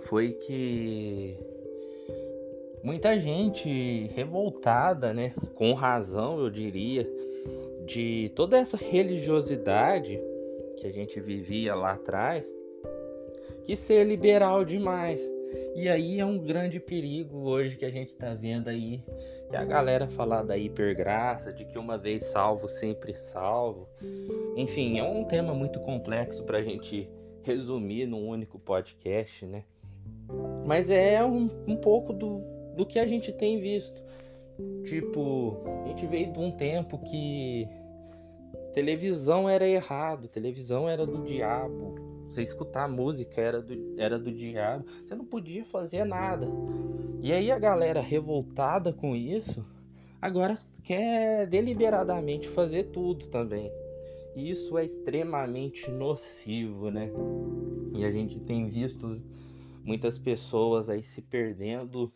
foi 0.01 0.33
que 0.33 1.37
muita 2.83 3.19
gente 3.19 4.09
revoltada, 4.15 5.15
né, 5.15 5.35
com 5.55 5.73
razão, 5.73 6.39
eu 6.41 6.51
diria, 6.51 7.09
de 7.87 8.31
toda 8.35 8.59
essa 8.59 8.77
religiosidade 8.77 10.21
que 10.77 10.87
a 10.87 10.93
gente 10.93 11.21
vivia 11.21 11.75
lá 11.75 11.93
atrás, 11.93 12.55
que 13.65 13.77
ser 13.77 14.05
liberal 14.05 14.65
demais. 14.65 15.23
E 15.75 15.89
aí 15.89 16.19
é 16.19 16.25
um 16.25 16.39
grande 16.39 16.81
perigo 16.81 17.49
hoje 17.49 17.77
que 17.77 17.85
a 17.85 17.91
gente 17.91 18.15
tá 18.15 18.35
vendo 18.35 18.69
aí, 18.69 19.03
que 19.49 19.57
a 19.57 19.65
galera 19.65 20.09
falar 20.09 20.43
da 20.43 20.57
hipergraça, 20.57 21.53
de 21.53 21.65
que 21.65 21.79
uma 21.79 21.99
vez 21.99 22.25
salvo, 22.25 22.69
sempre 22.69 23.15
salvo. 23.15 23.89
Enfim, 24.57 24.99
é 24.99 25.03
um 25.03 25.25
tema 25.25 25.55
muito 25.55 25.81
complexo 25.81 26.43
pra 26.45 26.63
gente 26.63 27.09
resumir 27.43 28.07
num 28.07 28.27
único 28.27 28.59
podcast, 28.59 29.45
né? 29.47 29.65
Mas 30.65 30.91
é 30.91 31.23
um, 31.23 31.51
um 31.67 31.77
pouco 31.77 32.13
do, 32.13 32.43
do 32.75 32.87
que 32.87 32.99
a 32.99 33.07
gente 33.07 33.33
tem 33.33 33.61
visto. 33.61 34.03
Tipo, 34.85 35.57
a 35.85 35.89
gente 35.89 36.07
veio 36.07 36.33
de 36.33 36.39
um 36.39 36.51
tempo 36.51 36.99
que 36.99 37.69
televisão 38.75 39.49
era 39.49 39.67
errado, 39.67 40.29
televisão 40.29 40.89
era 40.89 41.07
do 41.07 41.23
diabo. 41.23 41.95
Você 42.29 42.43
escutar 42.43 42.89
música 42.89 43.41
era 43.41 43.61
do, 43.61 43.95
era 43.99 44.19
do 44.19 44.33
diabo. 44.33 44.85
Você 45.05 45.15
não 45.15 45.25
podia 45.25 45.65
fazer 45.65 46.05
nada. 46.05 46.49
E 47.21 47.33
aí 47.33 47.53
a 47.53 47.59
galera 47.59 48.01
revoltada 48.01 48.93
com 48.93 49.15
isso, 49.15 49.65
agora 50.21 50.59
quer 50.83 51.47
deliberadamente 51.47 52.49
fazer 52.49 52.85
tudo 52.85 53.29
também. 53.29 53.71
E 54.35 54.51
isso 54.51 54.77
é 54.79 54.85
extremamente 54.85 55.91
nocivo, 55.91 56.91
né? 56.91 57.11
E 57.95 58.05
a 58.05 58.11
gente 58.11 58.41
tem 58.41 58.69
visto 58.69 59.23
muitas 59.85 60.19
pessoas 60.19 60.89
aí 60.89 61.03
se 61.03 61.21
perdendo 61.21 62.13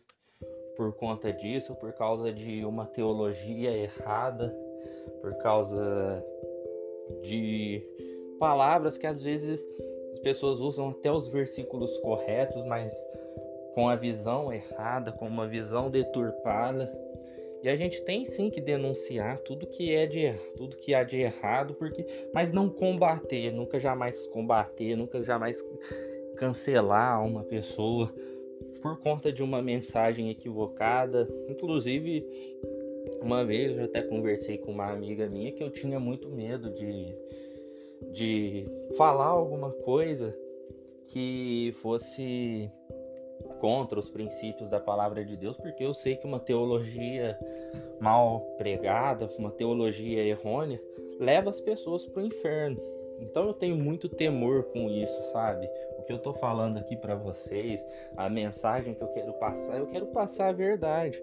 por 0.77 0.93
conta 0.93 1.33
disso, 1.33 1.75
por 1.75 1.91
causa 1.91 2.31
de 2.31 2.63
uma 2.63 2.85
teologia 2.85 3.75
errada, 3.75 4.55
por 5.19 5.35
causa 5.39 6.23
de 7.23 7.83
palavras 8.39 8.97
que 8.97 9.07
às 9.07 9.21
vezes 9.21 9.67
as 10.11 10.19
pessoas 10.19 10.59
usam 10.59 10.89
até 10.89 11.11
os 11.11 11.27
versículos 11.27 11.97
corretos, 11.99 12.63
mas 12.65 12.93
com 13.73 13.89
a 13.89 13.95
visão 13.95 14.53
errada, 14.53 15.11
com 15.11 15.27
uma 15.27 15.47
visão 15.47 15.89
deturpada. 15.89 16.91
E 17.63 17.69
a 17.69 17.75
gente 17.75 18.01
tem 18.03 18.25
sim 18.25 18.51
que 18.51 18.61
denunciar 18.61 19.39
tudo 19.39 19.65
que 19.65 19.93
é 19.93 20.05
de 20.05 20.31
tudo 20.55 20.77
que 20.77 20.93
há 20.93 21.03
de 21.03 21.17
errado, 21.17 21.73
porque 21.73 22.05
mas 22.33 22.53
não 22.53 22.69
combater, 22.69 23.51
nunca 23.51 23.79
jamais 23.79 24.27
combater, 24.27 24.95
nunca 24.95 25.23
jamais 25.23 25.63
cancelar 26.37 27.25
uma 27.25 27.43
pessoa 27.43 28.13
por 28.81 28.99
conta 28.99 29.31
de 29.31 29.43
uma 29.43 29.61
mensagem 29.61 30.29
equivocada. 30.29 31.27
Inclusive, 31.49 32.25
uma 33.21 33.43
vez 33.45 33.77
eu 33.77 33.85
até 33.85 34.01
conversei 34.01 34.57
com 34.57 34.71
uma 34.71 34.91
amiga 34.91 35.27
minha 35.27 35.51
que 35.51 35.63
eu 35.63 35.69
tinha 35.69 35.99
muito 35.99 36.29
medo 36.29 36.71
de, 36.71 37.15
de 38.11 38.65
falar 38.97 39.27
alguma 39.27 39.71
coisa 39.71 40.37
que 41.07 41.71
fosse 41.81 42.69
contra 43.59 43.97
os 43.97 44.09
princípios 44.09 44.69
da 44.69 44.79
palavra 44.79 45.23
de 45.25 45.35
Deus, 45.35 45.57
porque 45.57 45.83
eu 45.83 45.93
sei 45.93 46.15
que 46.15 46.25
uma 46.25 46.39
teologia 46.39 47.37
mal 47.99 48.41
pregada, 48.57 49.29
uma 49.37 49.51
teologia 49.51 50.23
errônea, 50.23 50.81
leva 51.19 51.49
as 51.49 51.59
pessoas 51.59 52.05
para 52.05 52.21
o 52.21 52.25
inferno. 52.25 52.79
Então 53.19 53.47
eu 53.47 53.53
tenho 53.53 53.75
muito 53.75 54.07
temor 54.07 54.63
com 54.65 54.89
isso, 54.89 55.31
sabe? 55.31 55.69
O 55.97 56.03
que 56.03 56.13
eu 56.13 56.19
tô 56.19 56.33
falando 56.33 56.77
aqui 56.77 56.95
para 56.95 57.15
vocês, 57.15 57.83
a 58.15 58.29
mensagem 58.29 58.93
que 58.93 59.01
eu 59.01 59.07
quero 59.09 59.33
passar, 59.33 59.77
eu 59.77 59.87
quero 59.87 60.07
passar 60.07 60.49
a 60.49 60.53
verdade. 60.53 61.21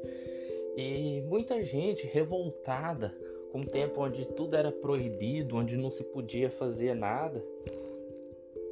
E 0.76 1.22
muita 1.28 1.62
gente 1.64 2.06
revoltada 2.06 3.14
com 3.52 3.58
um 3.58 3.64
tempo 3.64 4.02
onde 4.02 4.26
tudo 4.26 4.56
era 4.56 4.72
proibido, 4.72 5.56
onde 5.56 5.76
não 5.76 5.90
se 5.90 6.02
podia 6.02 6.50
fazer 6.50 6.94
nada. 6.94 7.42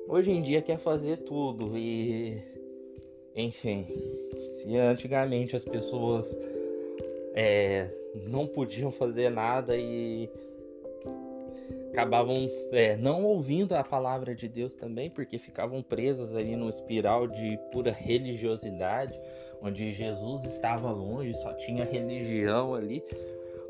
Hoje 0.08 0.32
em 0.32 0.42
dia 0.42 0.60
quer 0.60 0.78
fazer 0.78 1.18
tudo 1.18 1.78
e 1.78 2.42
enfim, 3.34 3.86
se 4.46 4.76
antigamente 4.76 5.56
as 5.56 5.64
pessoas 5.64 6.36
é, 7.34 7.88
não 8.28 8.46
podiam 8.46 8.90
fazer 8.90 9.30
nada 9.30 9.76
e 9.76 10.28
acabavam 11.92 12.50
é, 12.72 12.96
não 12.96 13.22
ouvindo 13.22 13.74
a 13.74 13.84
palavra 13.84 14.34
de 14.34 14.48
Deus 14.48 14.74
também, 14.74 15.10
porque 15.10 15.38
ficavam 15.38 15.82
presas 15.82 16.34
ali 16.34 16.56
numa 16.56 16.70
espiral 16.70 17.28
de 17.28 17.58
pura 17.70 17.92
religiosidade, 17.92 19.20
onde 19.60 19.92
Jesus 19.92 20.44
estava 20.44 20.90
longe, 20.90 21.34
só 21.34 21.52
tinha 21.52 21.84
religião 21.84 22.74
ali. 22.74 23.04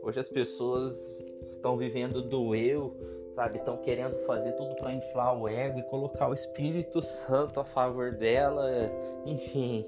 Hoje 0.03 0.21
as 0.21 0.29
pessoas 0.29 1.17
estão 1.45 1.77
vivendo 1.77 2.23
do 2.23 2.55
eu, 2.55 2.97
sabe? 3.35 3.59
Estão 3.59 3.77
querendo 3.77 4.15
fazer 4.21 4.53
tudo 4.53 4.77
para 4.77 4.93
inflar 4.93 5.37
o 5.37 5.49
ego 5.49 5.81
e 5.81 5.83
colocar 5.83 6.29
o 6.29 6.35
Espírito 6.35 7.03
Santo 7.03 7.59
a 7.59 7.65
favor 7.65 8.13
dela. 8.13 8.71
Enfim, 9.27 9.85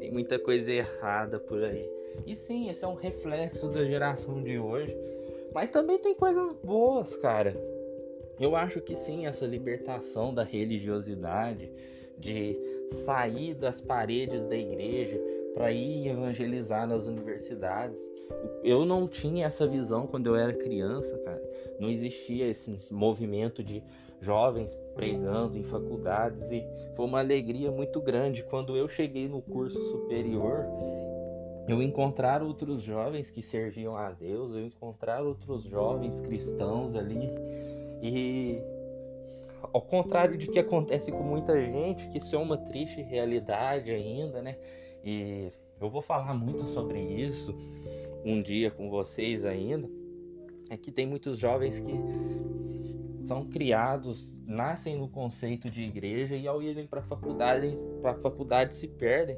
tem 0.00 0.10
muita 0.10 0.40
coisa 0.40 0.72
errada 0.72 1.38
por 1.38 1.62
aí. 1.62 1.88
E 2.26 2.34
sim, 2.34 2.68
esse 2.68 2.84
é 2.84 2.88
um 2.88 2.94
reflexo 2.94 3.68
da 3.68 3.84
geração 3.84 4.42
de 4.42 4.58
hoje 4.58 4.96
mas 5.54 5.70
também 5.70 5.98
tem 5.98 6.14
coisas 6.14 6.52
boas, 6.64 7.16
cara. 7.16 7.56
Eu 8.40 8.56
acho 8.56 8.80
que 8.80 8.96
sim, 8.96 9.26
essa 9.26 9.46
libertação 9.46 10.34
da 10.34 10.42
religiosidade, 10.42 11.70
de 12.18 12.58
sair 13.04 13.54
das 13.54 13.80
paredes 13.80 14.44
da 14.46 14.56
igreja 14.56 15.20
para 15.54 15.70
ir 15.70 16.08
evangelizar 16.08 16.86
nas 16.86 17.06
universidades. 17.06 18.04
Eu 18.64 18.84
não 18.84 19.06
tinha 19.06 19.46
essa 19.46 19.66
visão 19.66 20.06
quando 20.06 20.26
eu 20.26 20.34
era 20.34 20.52
criança, 20.52 21.16
cara. 21.18 21.42
Não 21.78 21.88
existia 21.88 22.48
esse 22.48 22.80
movimento 22.90 23.62
de 23.62 23.82
jovens 24.20 24.76
pregando 24.94 25.56
em 25.56 25.62
faculdades 25.62 26.50
e 26.50 26.64
foi 26.96 27.04
uma 27.04 27.20
alegria 27.20 27.70
muito 27.70 28.00
grande 28.00 28.42
quando 28.44 28.76
eu 28.76 28.88
cheguei 28.88 29.28
no 29.28 29.42
curso 29.42 29.78
superior 29.90 30.64
eu 31.66 31.82
encontrar 31.82 32.42
outros 32.42 32.82
jovens 32.82 33.30
que 33.30 33.40
serviam 33.40 33.96
a 33.96 34.10
Deus, 34.10 34.54
eu 34.54 34.66
encontrar 34.66 35.22
outros 35.22 35.62
jovens 35.64 36.20
cristãos 36.20 36.94
ali 36.94 37.30
e 38.02 38.60
ao 39.72 39.80
contrário 39.80 40.36
de 40.36 40.46
que 40.46 40.58
acontece 40.58 41.10
com 41.10 41.22
muita 41.22 41.58
gente, 41.58 42.08
que 42.08 42.18
isso 42.18 42.36
é 42.36 42.38
uma 42.38 42.58
triste 42.58 43.00
realidade 43.00 43.90
ainda, 43.90 44.42
né? 44.42 44.56
E 45.02 45.50
eu 45.80 45.88
vou 45.88 46.02
falar 46.02 46.34
muito 46.34 46.66
sobre 46.66 47.00
isso 47.00 47.54
um 48.24 48.42
dia 48.42 48.70
com 48.70 48.90
vocês 48.90 49.44
ainda. 49.44 49.88
É 50.68 50.76
que 50.76 50.92
tem 50.92 51.06
muitos 51.06 51.38
jovens 51.38 51.80
que 51.80 51.92
são 53.26 53.46
criados, 53.46 54.34
nascem 54.46 54.98
no 54.98 55.08
conceito 55.08 55.70
de 55.70 55.82
igreja 55.82 56.36
e 56.36 56.46
ao 56.46 56.62
irem 56.62 56.86
para 56.86 57.02
faculdade, 57.02 57.78
para 58.02 58.14
faculdade 58.14 58.74
se 58.74 58.86
perdem 58.86 59.36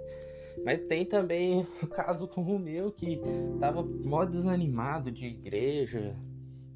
mas 0.64 0.82
tem 0.82 1.04
também 1.04 1.66
o 1.82 1.86
caso 1.86 2.26
como 2.28 2.54
o 2.54 2.58
meu, 2.58 2.90
que 2.90 3.20
tava 3.60 3.82
mó 3.82 4.24
desanimado 4.24 5.10
de 5.10 5.26
igreja, 5.26 6.16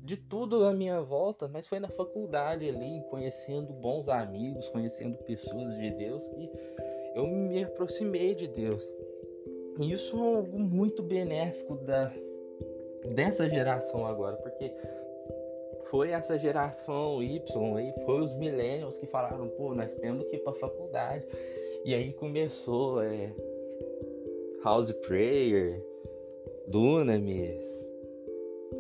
de 0.03 0.16
tudo 0.16 0.64
à 0.64 0.73
minha 0.73 1.01
volta, 1.01 1.47
mas 1.47 1.66
foi 1.66 1.79
na 1.79 1.88
faculdade 1.88 2.69
ali, 2.69 3.03
conhecendo 3.11 3.73
bons 3.73 4.09
amigos, 4.09 4.69
conhecendo 4.69 5.16
pessoas 5.19 5.77
de 5.77 5.90
Deus, 5.93 6.27
que 6.29 6.51
eu 7.14 7.27
me 7.27 7.64
aproximei 7.64 8.35
de 8.35 8.49
Deus. 8.49 8.83
E 9.79 9.93
isso 9.93 10.16
é 10.16 10.37
algo 10.37 10.59
muito 10.59 11.03
benéfico 11.03 11.77
da, 11.77 12.12
dessa 13.14 13.49
geração 13.49 14.05
agora, 14.05 14.37
porque 14.37 14.73
foi 15.90 16.11
essa 16.11 16.38
geração 16.38 17.23
Y 17.23 17.43
aí, 17.77 17.93
foi 18.05 18.21
os 18.21 18.35
millennials 18.35 18.97
que 18.97 19.07
falaram, 19.07 19.49
pô, 19.49 19.75
nós 19.75 19.95
temos 19.97 20.25
que 20.27 20.37
ir 20.37 20.38
pra 20.40 20.53
faculdade. 20.55 21.27
E 21.85 21.95
aí 21.95 22.12
começou 22.12 23.03
é, 23.03 23.33
House 24.62 24.92
Prayer, 24.92 25.83
Dunamis, 26.68 27.64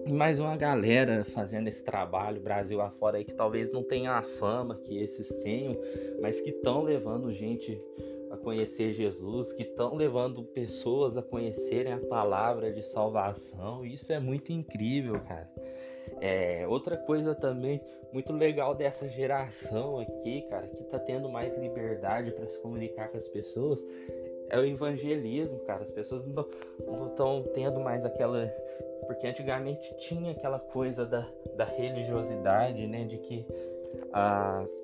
mais 0.08 0.38
uma 0.38 0.54
galera 0.54 1.24
fazendo 1.24 1.68
esse 1.68 1.82
trabalho 1.82 2.40
Brasil 2.40 2.82
afora 2.82 3.16
aí 3.16 3.24
que 3.24 3.32
talvez 3.32 3.72
não 3.72 3.82
tenha 3.82 4.12
a 4.12 4.22
fama 4.22 4.76
que 4.76 4.98
esses 4.98 5.28
tenham, 5.36 5.74
mas 6.20 6.38
que 6.40 6.50
estão 6.50 6.82
levando 6.82 7.32
gente 7.32 7.80
a 8.30 8.36
conhecer 8.36 8.92
Jesus, 8.92 9.54
que 9.54 9.62
estão 9.62 9.94
levando 9.94 10.44
pessoas 10.44 11.16
a 11.16 11.22
conhecerem 11.22 11.94
a 11.94 11.98
palavra 11.98 12.70
de 12.70 12.82
salvação. 12.82 13.82
Isso 13.82 14.12
é 14.12 14.20
muito 14.20 14.52
incrível, 14.52 15.18
cara. 15.20 15.50
É, 16.20 16.66
outra 16.68 16.96
coisa 16.96 17.34
também 17.34 17.80
muito 18.12 18.32
legal 18.32 18.74
dessa 18.74 19.08
geração 19.08 19.98
aqui, 19.98 20.42
cara, 20.42 20.66
que 20.68 20.82
tá 20.84 20.98
tendo 20.98 21.28
mais 21.28 21.54
liberdade 21.56 22.32
para 22.32 22.46
se 22.46 22.58
comunicar 22.60 23.08
com 23.08 23.16
as 23.16 23.28
pessoas, 23.28 23.82
é 24.50 24.58
o 24.58 24.64
evangelismo, 24.64 25.60
cara. 25.60 25.82
As 25.82 25.90
pessoas 25.90 26.26
não 26.26 26.44
estão 27.08 27.42
tendo 27.54 27.80
mais 27.80 28.04
aquela. 28.04 28.46
Porque 29.06 29.26
antigamente 29.26 29.96
tinha 29.96 30.32
aquela 30.32 30.58
coisa 30.58 31.06
da, 31.06 31.26
da 31.56 31.64
religiosidade, 31.64 32.86
né? 32.86 33.04
De 33.04 33.18
que 33.18 33.46
as 34.12 34.78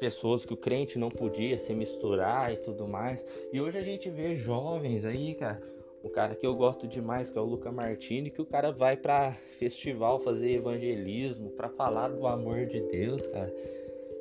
pessoas 0.00 0.44
que 0.44 0.54
o 0.54 0.56
crente 0.56 0.98
não 0.98 1.08
podia 1.08 1.58
se 1.58 1.72
misturar 1.74 2.52
e 2.52 2.56
tudo 2.56 2.86
mais. 2.88 3.24
E 3.52 3.60
hoje 3.60 3.78
a 3.78 3.82
gente 3.82 4.08
vê 4.10 4.34
jovens 4.34 5.04
aí, 5.04 5.34
cara. 5.34 5.60
Um 6.02 6.08
cara 6.08 6.34
que 6.34 6.46
eu 6.46 6.54
gosto 6.54 6.86
demais, 6.86 7.28
que 7.28 7.36
é 7.36 7.40
o 7.40 7.44
Luca 7.44 7.72
Martini, 7.72 8.30
que 8.30 8.40
o 8.40 8.46
cara 8.46 8.70
vai 8.70 8.96
para 8.96 9.32
festival 9.32 10.20
fazer 10.20 10.52
evangelismo, 10.52 11.50
para 11.50 11.68
falar 11.68 12.08
do 12.08 12.26
amor 12.26 12.66
de 12.66 12.80
Deus, 12.80 13.26
cara. 13.26 13.52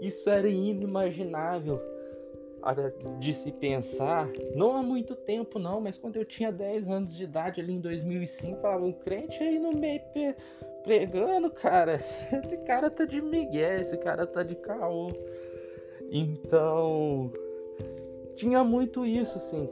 Isso 0.02 0.28
era 0.30 0.50
inimaginável 0.50 1.80
de 3.20 3.34
se 3.34 3.52
pensar, 3.52 4.28
não 4.56 4.76
há 4.76 4.84
muito 4.84 5.16
tempo 5.16 5.58
não, 5.58 5.80
mas 5.80 5.98
quando 5.98 6.18
eu 6.18 6.26
tinha 6.26 6.52
10 6.52 6.90
anos 6.90 7.16
de 7.16 7.24
idade 7.24 7.62
ali 7.62 7.74
em 7.74 7.80
2005, 7.80 8.62
falava 8.62 8.86
um 8.86 8.92
crente 8.92 9.42
aí 9.42 9.58
no 9.60 9.72
meio 9.72 10.02
pregando, 10.84 11.50
cara, 11.52 12.02
esse 12.32 12.58
cara 12.60 12.90
tá 12.90 13.06
de 13.06 13.22
migué, 13.22 13.82
esse 13.82 13.98
cara 13.98 14.26
tá 14.26 14.44
de 14.44 14.56
caô. 14.56 15.10
Então, 16.10 17.32
tinha 18.36 18.64
muito 18.64 19.06
isso, 19.06 19.38
assim. 19.38 19.70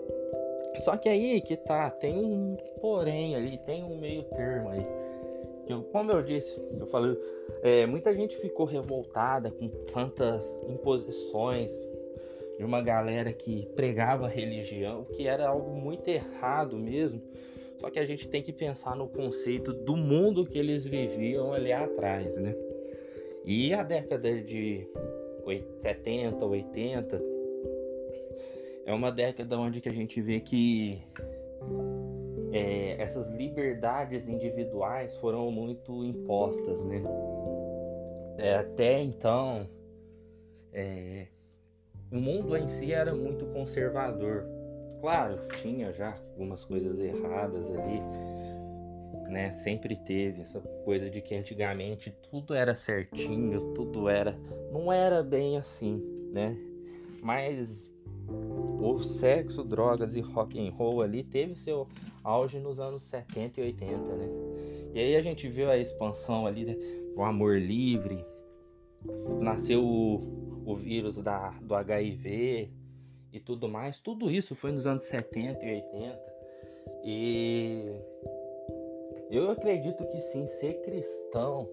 Só 0.79 0.97
que 0.97 1.07
aí 1.07 1.39
que 1.39 1.55
tá, 1.55 1.89
tem 1.89 2.17
um 2.17 2.57
porém 2.81 3.35
ali, 3.35 3.57
tem 3.59 3.83
um 3.83 3.97
meio 3.97 4.23
termo 4.23 4.69
aí. 4.69 4.85
Eu, 5.67 5.83
como 5.83 6.11
eu 6.11 6.21
disse, 6.21 6.61
eu 6.79 6.85
falei, 6.85 7.17
é, 7.63 7.85
muita 7.85 8.13
gente 8.13 8.35
ficou 8.37 8.65
revoltada 8.65 9.49
com 9.49 9.67
tantas 9.93 10.61
imposições 10.67 11.71
de 12.57 12.63
uma 12.63 12.81
galera 12.81 13.31
que 13.33 13.67
pregava 13.75 14.27
religião, 14.27 15.05
que 15.05 15.27
era 15.27 15.47
algo 15.47 15.75
muito 15.75 16.07
errado 16.07 16.77
mesmo. 16.77 17.21
Só 17.79 17.89
que 17.89 17.99
a 17.99 18.05
gente 18.05 18.27
tem 18.27 18.41
que 18.41 18.53
pensar 18.53 18.95
no 18.95 19.07
conceito 19.07 19.73
do 19.73 19.95
mundo 19.97 20.45
que 20.45 20.57
eles 20.57 20.85
viviam 20.85 21.53
ali 21.53 21.71
atrás, 21.71 22.35
né? 22.37 22.55
E 23.43 23.73
a 23.73 23.83
década 23.83 24.41
de 24.41 24.87
70, 25.81 26.43
80 26.45 27.21
é 28.85 28.93
uma 28.93 29.11
década 29.11 29.57
onde 29.57 29.81
que 29.81 29.89
a 29.89 29.93
gente 29.93 30.21
vê 30.21 30.39
que 30.39 31.01
é, 32.51 33.01
essas 33.01 33.29
liberdades 33.29 34.29
individuais 34.29 35.15
foram 35.17 35.51
muito 35.51 36.05
impostas, 36.05 36.83
né? 36.85 37.03
É, 38.37 38.55
até 38.55 39.01
então, 39.01 39.67
é, 40.73 41.27
o 42.15 42.21
mundo 42.21 42.55
em 42.55 42.67
si 42.67 42.93
era 42.93 43.13
muito 43.13 43.45
conservador. 43.47 44.45
Claro, 45.01 45.39
tinha 45.61 45.91
já 45.91 46.15
algumas 46.31 46.63
coisas 46.63 46.97
erradas 46.97 47.71
ali, 47.71 48.01
né? 49.29 49.51
Sempre 49.51 49.97
teve 49.97 50.41
essa 50.41 50.59
coisa 50.83 51.09
de 51.09 51.21
que 51.21 51.35
antigamente 51.35 52.11
tudo 52.31 52.53
era 52.53 52.73
certinho, 52.73 53.73
tudo 53.73 54.07
era, 54.07 54.35
não 54.71 54.91
era 54.91 55.21
bem 55.21 55.57
assim, 55.57 56.01
né? 56.31 56.57
Mas 57.21 57.85
o 58.79 58.97
sexo, 58.99 59.63
drogas 59.63 60.15
e 60.15 60.21
rock 60.21 60.59
and 60.59 60.71
roll 60.71 61.01
ali 61.01 61.23
teve 61.23 61.55
seu 61.55 61.87
auge 62.23 62.59
nos 62.59 62.79
anos 62.79 63.03
70 63.03 63.59
e 63.59 63.63
80, 63.65 64.15
né? 64.15 64.29
E 64.93 64.99
aí 64.99 65.15
a 65.15 65.21
gente 65.21 65.47
viu 65.49 65.69
a 65.69 65.77
expansão 65.77 66.47
ali, 66.47 66.63
né? 66.65 66.75
o 67.15 67.23
amor 67.23 67.59
livre, 67.59 68.25
nasceu 69.39 69.83
o, 69.83 70.34
o 70.65 70.75
vírus 70.75 71.21
da, 71.21 71.49
do 71.61 71.75
HIV 71.75 72.69
e 73.31 73.39
tudo 73.39 73.69
mais. 73.69 73.99
Tudo 73.99 74.29
isso 74.29 74.55
foi 74.55 74.71
nos 74.71 74.87
anos 74.87 75.03
70 75.05 75.65
e 75.65 75.73
80. 75.75 76.35
E 77.03 77.91
eu 79.29 79.51
acredito 79.51 80.05
que 80.07 80.19
sim, 80.19 80.47
ser 80.47 80.81
cristão 80.81 81.69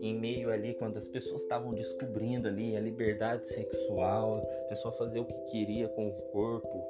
em 0.00 0.18
meio 0.18 0.50
ali, 0.50 0.74
quando 0.74 0.96
as 0.96 1.06
pessoas 1.06 1.42
estavam 1.42 1.74
descobrindo 1.74 2.48
ali 2.48 2.76
a 2.76 2.80
liberdade 2.80 3.48
sexual, 3.48 4.38
a 4.38 4.68
pessoa 4.68 4.92
fazer 4.94 5.20
o 5.20 5.24
que 5.24 5.38
queria 5.50 5.88
com 5.88 6.08
o 6.08 6.12
corpo, 6.32 6.84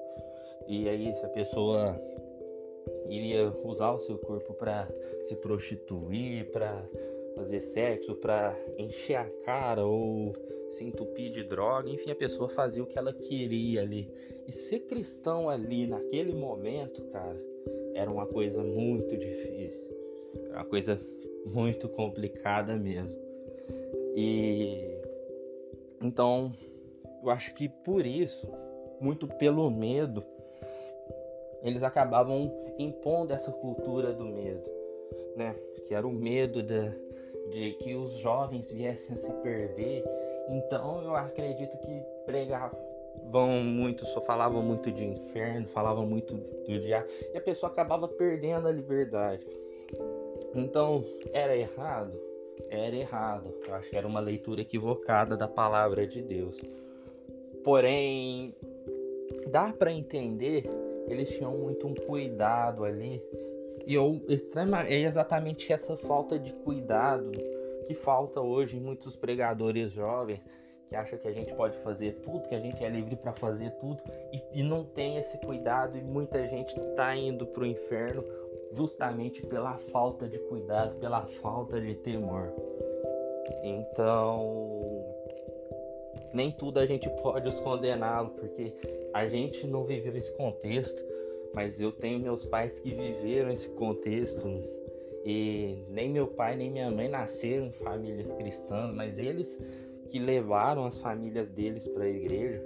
e 0.69 0.89
aí 0.89 1.15
se 1.17 1.25
a 1.25 1.29
pessoa 1.29 2.01
iria 3.09 3.53
usar 3.65 3.93
o 3.93 3.99
seu 3.99 4.17
corpo 4.19 4.55
para 4.55 4.89
se 5.23 5.37
prostituir, 5.37 6.51
para 6.53 6.83
fazer 7.35 7.61
sexo, 7.61 8.15
para 8.17 8.57
encher 8.79 9.17
a 9.17 9.29
cara 9.45 9.85
ou 9.85 10.33
se 10.71 10.85
entupir 10.85 11.31
de 11.31 11.45
droga, 11.45 11.91
enfim, 11.91 12.11
a 12.11 12.17
pessoa 12.17 12.49
fazia 12.49 12.83
o 12.83 12.87
que 12.87 12.99
ela 12.99 13.13
queria 13.13 13.83
ali. 13.83 14.11
E 14.49 14.53
ser 14.53 14.81
cristão 14.81 15.49
ali 15.49 15.87
naquele 15.87 16.35
momento, 16.35 17.03
cara, 17.07 17.39
era 17.95 18.11
uma 18.11 18.27
coisa 18.27 18.63
muito 18.63 19.17
difícil, 19.17 19.95
era 20.47 20.59
uma 20.59 20.65
coisa 20.65 20.99
muito 21.47 21.89
complicada 21.89 22.77
mesmo. 22.77 23.17
E 24.17 24.93
então, 26.03 26.53
eu 27.23 27.31
acho 27.31 27.55
que 27.55 27.69
por 27.69 28.05
isso, 28.05 28.49
muito 29.01 29.27
pelo 29.27 29.71
medo, 29.71 30.25
eles 31.63 31.83
acabavam 31.83 32.51
impondo 32.79 33.33
essa 33.33 33.53
cultura 33.53 34.13
do 34.13 34.25
medo, 34.25 34.69
né? 35.37 35.55
Que 35.87 35.95
era 35.95 36.07
o 36.07 36.13
medo 36.13 36.63
de, 36.63 36.91
de 37.51 37.73
que 37.73 37.95
os 37.95 38.13
jovens 38.15 38.71
viessem 38.71 39.15
a 39.15 39.19
se 39.19 39.33
perder. 39.35 40.05
Então, 40.49 41.03
eu 41.03 41.15
acredito 41.15 41.77
que 41.79 42.03
pregavam 42.25 43.63
muito, 43.65 44.05
só 44.07 44.21
falavam 44.21 44.63
muito 44.63 44.91
de 44.91 45.05
inferno, 45.05 45.67
falavam 45.69 46.07
muito 46.07 46.35
do 46.35 46.81
diabo, 46.81 47.07
e 47.33 47.37
a 47.37 47.41
pessoa 47.41 47.71
acabava 47.71 48.09
perdendo 48.09 48.69
a 48.69 48.73
liberdade. 48.73 49.47
Então, 50.55 51.05
era 51.33 51.57
errado? 51.57 52.13
Era 52.69 52.95
errado. 52.95 53.55
Eu 53.67 53.75
acho 53.75 53.91
que 53.91 53.97
era 53.97 54.07
uma 54.07 54.21
leitura 54.21 54.61
equivocada 54.61 55.37
da 55.37 55.49
palavra 55.49 56.07
de 56.07 56.23
Deus. 56.23 56.59
Porém, 57.65 58.55
dá 59.51 59.73
para 59.73 59.93
entender 59.93 60.65
eles 61.09 61.31
tinham 61.31 61.57
muito 61.57 61.87
um 61.87 61.95
cuidado 61.95 62.85
ali. 62.85 63.23
Eu, 63.87 64.21
extrema, 64.29 64.87
é 64.87 65.01
exatamente 65.01 65.73
essa 65.73 65.97
falta 65.97 66.39
de 66.39 66.53
cuidado 66.53 67.31
que 67.87 67.95
falta 67.95 68.41
hoje 68.41 68.77
em 68.77 68.81
muitos 68.81 69.17
pregadores 69.17 69.91
jovens 69.93 70.45
que 70.93 70.97
acham 70.97 71.19
que 71.19 71.27
a 71.27 71.33
gente 71.33 71.55
pode 71.55 71.75
fazer 71.79 72.13
tudo, 72.23 72.47
que 72.47 72.55
a 72.55 72.61
gente 72.61 72.85
é 72.85 72.89
livre 72.89 73.17
para 73.17 73.33
fazer 73.33 73.71
tudo 73.81 74.03
e, 74.31 74.61
e, 74.61 74.63
não 74.63 74.85
tem 74.85 75.17
esse 75.17 75.39
cuidado 75.39 75.97
e 75.97 76.03
muita 76.03 76.47
gente 76.47 76.79
está 76.79 77.17
indo 77.17 77.47
para 77.47 77.63
o 77.63 77.67
inferno 77.67 78.23
justamente 78.73 79.41
pela 79.47 79.79
falta 79.79 80.29
de 80.29 80.39
cuidado, 80.39 80.97
pela 80.97 81.23
falta 81.23 81.81
de 81.81 81.95
temor. 81.95 82.53
Então, 83.63 85.03
nem 86.35 86.51
tudo 86.51 86.79
a 86.79 86.85
gente 86.85 87.09
pode 87.23 87.49
os 87.49 87.59
condená-lo, 87.61 88.31
porque 88.31 88.75
a 89.15 89.27
gente 89.27 89.67
não 89.67 89.85
viveu 89.85 90.15
esse 90.15 90.33
contexto, 90.33 91.03
mas 91.55 91.81
eu 91.81 91.93
tenho 91.93 92.19
meus 92.19 92.45
pais 92.47 92.79
que 92.79 92.95
viveram 92.95 93.51
esse 93.51 93.69
contexto. 93.71 94.47
E 95.25 95.85
nem 95.89 96.11
meu 96.11 96.27
pai 96.27 96.57
nem 96.57 96.71
minha 96.71 96.91
mãe 96.91 97.09
nasceram 97.09 97.67
em 97.67 97.73
famílias 97.73 98.33
cristãs, 98.33 98.93
mas 98.95 99.19
eles 99.19 99.61
que 100.09 100.19
levaram 100.19 100.85
as 100.85 100.99
famílias 100.99 101.49
deles 101.49 101.87
para 101.89 102.05
a 102.05 102.09
igreja. 102.09 102.63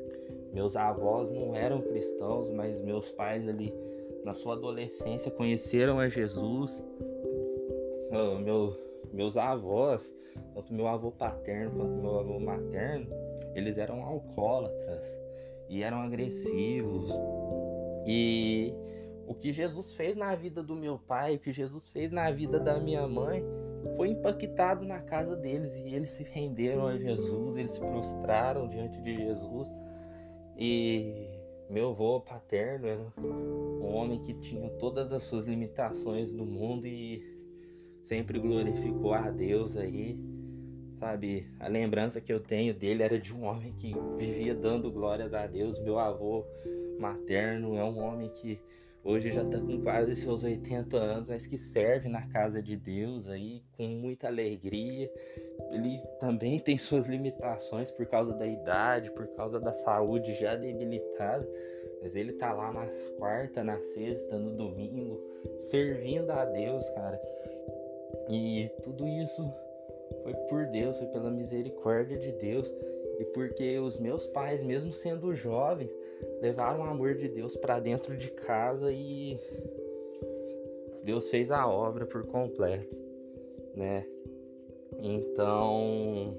Meus 0.52 0.74
avós 0.74 1.30
não 1.30 1.54
eram 1.54 1.82
cristãos, 1.82 2.50
mas 2.50 2.80
meus 2.80 3.10
pais 3.12 3.46
ali 3.46 3.72
na 4.24 4.32
sua 4.32 4.54
adolescência 4.54 5.30
conheceram 5.30 6.00
a 6.00 6.08
Jesus. 6.08 6.82
meu, 8.42 8.76
meus 9.12 9.36
avós, 9.36 10.14
tanto 10.54 10.74
meu 10.74 10.88
avô 10.88 11.12
paterno 11.12 11.70
quanto 11.76 11.92
meu 11.92 12.18
avô 12.18 12.40
materno, 12.40 13.06
eles 13.54 13.78
eram 13.78 14.02
alcoólatras 14.02 15.06
e 15.68 15.82
eram 15.82 15.98
agressivos. 15.98 17.10
E 18.06 18.72
o 19.26 19.34
que 19.34 19.52
Jesus 19.52 19.92
fez 19.94 20.16
na 20.16 20.34
vida 20.34 20.62
do 20.62 20.76
meu 20.76 20.98
pai, 20.98 21.34
o 21.34 21.38
que 21.38 21.52
Jesus 21.52 21.88
fez 21.88 22.12
na 22.12 22.30
vida 22.30 22.60
da 22.60 22.78
minha 22.78 23.06
mãe, 23.08 23.42
foi 23.96 24.08
impactado 24.08 24.84
na 24.84 25.00
casa 25.00 25.34
deles 25.36 25.74
e 25.80 25.94
eles 25.94 26.10
se 26.10 26.22
renderam 26.22 26.86
a 26.86 26.96
Jesus, 26.96 27.56
eles 27.56 27.72
se 27.72 27.80
prostraram 27.80 28.68
diante 28.68 29.00
de 29.02 29.16
Jesus. 29.16 29.68
E 30.56 31.28
meu 31.68 31.90
avô 31.90 32.20
paterno 32.20 32.86
era 32.86 33.02
um 33.18 33.94
homem 33.94 34.20
que 34.20 34.34
tinha 34.34 34.68
todas 34.70 35.12
as 35.12 35.24
suas 35.24 35.46
limitações 35.46 36.32
do 36.32 36.46
mundo 36.46 36.86
e 36.86 37.22
sempre 38.02 38.38
glorificou 38.38 39.12
a 39.12 39.30
Deus 39.30 39.76
aí. 39.76 40.18
Sabe, 40.98 41.46
a 41.60 41.68
lembrança 41.68 42.20
que 42.20 42.32
eu 42.32 42.40
tenho 42.40 42.72
dele 42.72 43.02
era 43.02 43.18
de 43.18 43.34
um 43.34 43.44
homem 43.44 43.72
que 43.74 43.94
vivia 44.16 44.54
dando 44.54 44.90
glórias 44.90 45.34
a 45.34 45.46
Deus. 45.46 45.78
Meu 45.80 45.98
avô 45.98 46.44
materno 46.98 47.76
é 47.76 47.84
um 47.84 47.98
homem 47.98 48.28
que 48.28 48.60
hoje 49.04 49.30
já 49.30 49.42
está 49.42 49.58
com 49.58 49.80
quase 49.82 50.16
seus 50.16 50.42
80 50.42 50.96
anos, 50.96 51.28
mas 51.28 51.46
que 51.46 51.56
serve 51.56 52.08
na 52.08 52.26
casa 52.28 52.60
de 52.62 52.76
Deus 52.76 53.28
aí 53.28 53.62
com 53.76 53.86
muita 53.86 54.26
alegria. 54.26 55.10
Ele 55.70 56.00
também 56.18 56.58
tem 56.58 56.76
suas 56.76 57.06
limitações 57.06 57.90
por 57.90 58.06
causa 58.06 58.32
da 58.34 58.46
idade, 58.46 59.10
por 59.12 59.26
causa 59.28 59.60
da 59.60 59.72
saúde 59.72 60.34
já 60.34 60.56
debilitada, 60.56 61.48
mas 62.02 62.16
ele 62.16 62.32
tá 62.32 62.52
lá 62.52 62.72
na 62.72 62.86
quarta, 63.18 63.62
na 63.62 63.78
sexta, 63.78 64.38
no 64.38 64.56
domingo, 64.56 65.20
servindo 65.58 66.30
a 66.30 66.44
Deus, 66.44 66.88
cara. 66.90 67.20
E 68.28 68.68
tudo 68.82 69.06
isso 69.06 69.42
foi 70.22 70.34
por 70.48 70.66
Deus, 70.66 70.98
foi 70.98 71.06
pela 71.08 71.30
misericórdia 71.30 72.18
de 72.18 72.32
Deus 72.32 72.72
e 73.18 73.24
porque 73.26 73.78
os 73.78 73.98
meus 73.98 74.26
pais, 74.28 74.62
mesmo 74.62 74.92
sendo 74.92 75.34
jovens, 75.34 75.90
levaram 76.40 76.80
o 76.80 76.84
amor 76.84 77.14
de 77.14 77.28
Deus 77.28 77.56
para 77.56 77.80
dentro 77.80 78.16
de 78.16 78.30
casa 78.30 78.92
e 78.92 79.38
Deus 81.02 81.30
fez 81.30 81.50
a 81.50 81.66
obra 81.68 82.04
por 82.04 82.26
completo, 82.26 82.98
né? 83.74 84.06
Então 85.00 86.36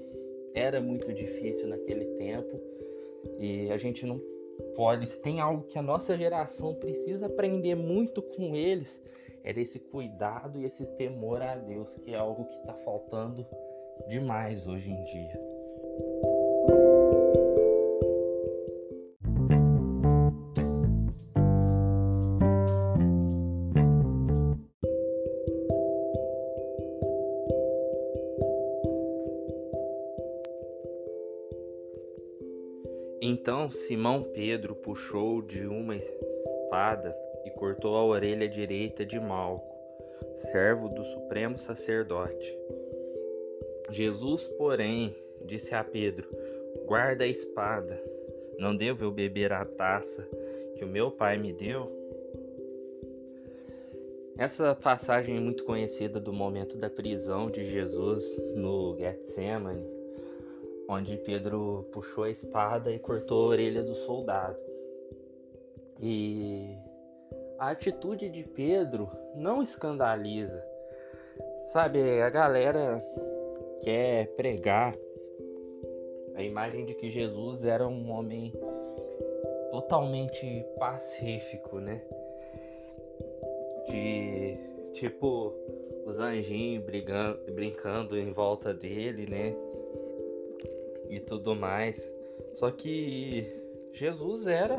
era 0.54 0.80
muito 0.80 1.12
difícil 1.12 1.68
naquele 1.68 2.04
tempo 2.16 2.60
e 3.38 3.70
a 3.70 3.76
gente 3.76 4.04
não 4.04 4.20
pode. 4.74 5.08
Tem 5.18 5.40
algo 5.40 5.64
que 5.64 5.78
a 5.78 5.82
nossa 5.82 6.16
geração 6.16 6.74
precisa 6.74 7.26
aprender 7.26 7.74
muito 7.74 8.20
com 8.20 8.54
eles, 8.54 9.02
era 9.44 9.60
esse 9.60 9.78
cuidado 9.78 10.60
e 10.60 10.64
esse 10.64 10.84
temor 10.96 11.40
a 11.42 11.56
Deus, 11.56 11.94
que 11.96 12.12
é 12.12 12.16
algo 12.16 12.44
que 12.44 12.56
está 12.56 12.74
faltando 12.74 13.46
demais 14.08 14.66
hoje 14.66 14.90
em 14.90 15.04
dia. 15.04 15.40
Simão 33.70 34.22
Pedro 34.22 34.74
puxou 34.74 35.42
de 35.42 35.66
uma 35.66 35.96
espada 35.96 37.16
e 37.44 37.50
cortou 37.50 37.96
a 37.96 38.04
orelha 38.04 38.48
direita 38.48 39.04
de 39.04 39.18
Malco, 39.18 39.76
servo 40.36 40.88
do 40.88 41.04
supremo 41.04 41.58
sacerdote. 41.58 42.56
Jesus, 43.90 44.48
porém, 44.48 45.14
disse 45.44 45.74
a 45.74 45.82
Pedro: 45.82 46.28
Guarda 46.86 47.24
a 47.24 47.28
espada. 47.28 48.02
Não 48.58 48.76
devo 48.76 49.04
eu 49.04 49.10
beber 49.10 49.52
a 49.52 49.64
taça 49.64 50.28
que 50.76 50.84
o 50.84 50.88
meu 50.88 51.10
pai 51.10 51.38
me 51.38 51.52
deu? 51.52 51.90
Essa 54.36 54.74
passagem 54.74 55.36
é 55.36 55.40
muito 55.40 55.64
conhecida 55.64 56.20
do 56.20 56.32
momento 56.32 56.76
da 56.76 56.88
prisão 56.88 57.50
de 57.50 57.64
Jesus 57.64 58.36
no 58.54 58.96
Getsemane 58.96 59.97
onde 60.88 61.18
Pedro 61.18 61.86
puxou 61.92 62.24
a 62.24 62.30
espada 62.30 62.90
e 62.90 62.98
cortou 62.98 63.44
a 63.44 63.48
orelha 63.48 63.82
do 63.82 63.94
soldado. 63.94 64.58
E 66.00 66.76
a 67.58 67.70
atitude 67.70 68.28
de 68.30 68.42
Pedro 68.42 69.08
não 69.34 69.62
escandaliza. 69.62 70.64
Sabe, 71.72 72.22
a 72.22 72.30
galera 72.30 73.04
quer 73.82 74.28
pregar 74.34 74.94
a 76.34 76.42
imagem 76.42 76.86
de 76.86 76.94
que 76.94 77.10
Jesus 77.10 77.64
era 77.64 77.86
um 77.86 78.10
homem 78.10 78.54
totalmente 79.70 80.64
pacífico, 80.78 81.78
né? 81.78 82.02
De 83.90 84.56
tipo 84.94 85.52
os 86.06 86.18
anjinhos 86.18 86.84
brigando, 86.84 87.52
brincando 87.52 88.18
em 88.18 88.32
volta 88.32 88.72
dele, 88.72 89.26
né? 89.28 89.54
E 91.08 91.20
tudo 91.20 91.54
mais. 91.54 92.12
Só 92.54 92.70
que 92.70 93.46
Jesus 93.92 94.46
era 94.46 94.78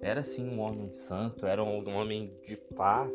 era 0.00 0.22
sim 0.22 0.48
um 0.48 0.60
homem 0.60 0.90
santo, 0.92 1.46
era 1.46 1.62
um 1.62 1.96
homem 1.96 2.32
de 2.44 2.56
paz. 2.56 3.14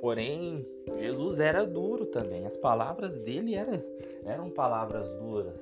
Porém, 0.00 0.66
Jesus 0.98 1.38
era 1.38 1.64
duro 1.64 2.06
também. 2.06 2.44
As 2.44 2.56
palavras 2.56 3.18
dele 3.18 3.54
era, 3.54 3.84
eram 4.24 4.50
palavras 4.50 5.08
duras. 5.10 5.58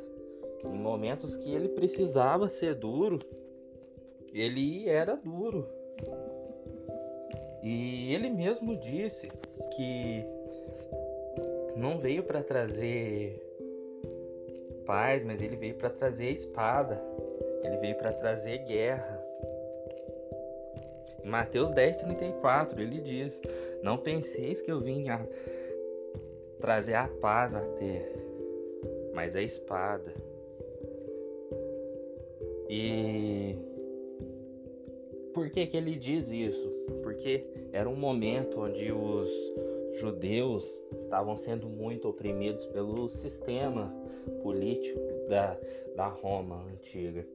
Em 0.64 0.79
momentos 0.79 1.37
que 1.37 1.53
ele 1.53 1.69
precisava 1.69 2.49
ser 2.49 2.75
duro, 2.75 3.21
ele 4.33 4.88
era 4.88 5.16
duro. 5.16 5.66
E 7.62 8.12
ele 8.14 8.31
mesmo 8.31 8.77
disse 8.77 9.31
que 9.77 10.25
não 11.77 11.99
veio 11.99 12.23
para 12.23 12.43
trazer 12.43 13.50
paz, 14.90 15.22
mas 15.22 15.40
ele 15.40 15.55
veio 15.55 15.76
para 15.76 15.88
trazer 15.88 16.33
espada. 16.33 17.00
Ele 17.62 17.76
veio 17.76 17.96
para 17.96 18.12
trazer 18.12 18.59
guerra. 18.64 19.24
Em 21.22 21.29
Mateus 21.29 21.70
10:34 21.70 22.81
ele 22.81 23.00
diz: 23.00 23.40
Não 23.85 23.96
penseis 23.96 24.61
que 24.61 24.72
eu 24.72 24.81
vim 24.81 25.09
a 25.09 25.24
trazer 26.61 26.94
a 26.94 27.07
paz 27.07 27.55
à 27.55 27.61
terra, 27.61 28.18
mas 29.14 29.37
a 29.37 29.42
espada. 29.42 30.12
E 32.68 33.55
por 35.33 35.50
que 35.50 35.68
que 35.68 35.76
ele 35.76 35.94
diz 35.94 36.29
isso? 36.33 36.68
Porque 37.05 37.46
era 37.72 37.88
um 37.88 37.94
momento 37.94 38.61
onde 38.61 38.90
os 38.90 39.31
judeus 39.94 40.64
estavam 40.96 41.37
sendo 41.37 41.68
muito 41.68 42.09
oprimidos 42.09 42.66
pelo 42.66 43.09
sistema 43.09 43.92
político 44.42 45.00
da, 45.29 45.57
da 45.96 46.09
Roma 46.09 46.64
antiga. 46.72 47.26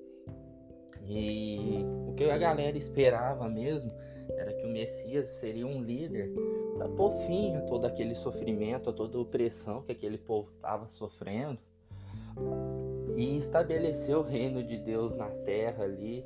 E 1.07 1.83
o 2.07 2.13
que 2.13 2.23
a 2.23 2.37
galera 2.37 2.77
esperava 2.77 3.47
mesmo 3.47 3.91
era 4.37 4.53
que 4.53 4.65
o 4.65 4.69
Messias 4.69 5.27
seria 5.27 5.67
um 5.67 5.81
líder 5.81 6.31
para 6.75 6.89
pôr 6.89 7.11
fim 7.27 7.55
a 7.55 7.61
todo 7.61 7.85
aquele 7.85 8.15
sofrimento, 8.15 8.89
a 8.89 8.93
toda 8.93 9.17
a 9.17 9.21
opressão 9.21 9.83
que 9.83 9.91
aquele 9.91 10.17
povo 10.17 10.49
estava 10.55 10.87
sofrendo 10.87 11.59
e 13.15 13.37
estabelecer 13.37 14.15
o 14.17 14.21
reino 14.21 14.63
de 14.63 14.77
Deus 14.77 15.15
na 15.15 15.29
terra 15.29 15.83
ali. 15.83 16.25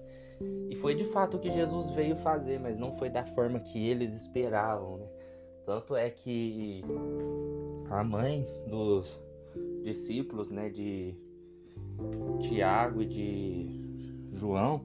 E 0.70 0.76
foi 0.76 0.96
de 0.96 1.04
fato 1.06 1.38
o 1.38 1.40
que 1.40 1.52
Jesus 1.52 1.92
veio 1.92 2.16
fazer, 2.16 2.60
mas 2.60 2.78
não 2.78 2.94
foi 2.94 3.10
da 3.10 3.26
forma 3.26 3.60
que 3.60 3.86
eles 3.88 4.16
esperavam, 4.16 4.98
né? 4.98 5.08
Tanto 5.70 5.96
é 5.96 6.10
que 6.10 6.84
a 7.92 8.04
mãe 8.04 8.44
dos 8.68 9.22
discípulos, 9.84 10.50
né, 10.50 10.68
de 10.68 11.14
Tiago 12.40 13.04
e 13.04 13.06
de 13.06 14.32
João, 14.34 14.84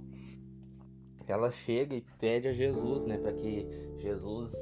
ela 1.26 1.50
chega 1.50 1.96
e 1.96 2.04
pede 2.20 2.48
a 2.48 2.52
Jesus, 2.52 3.06
né, 3.06 3.16
para 3.16 3.32
que 3.32 3.66
Jesus 3.96 4.52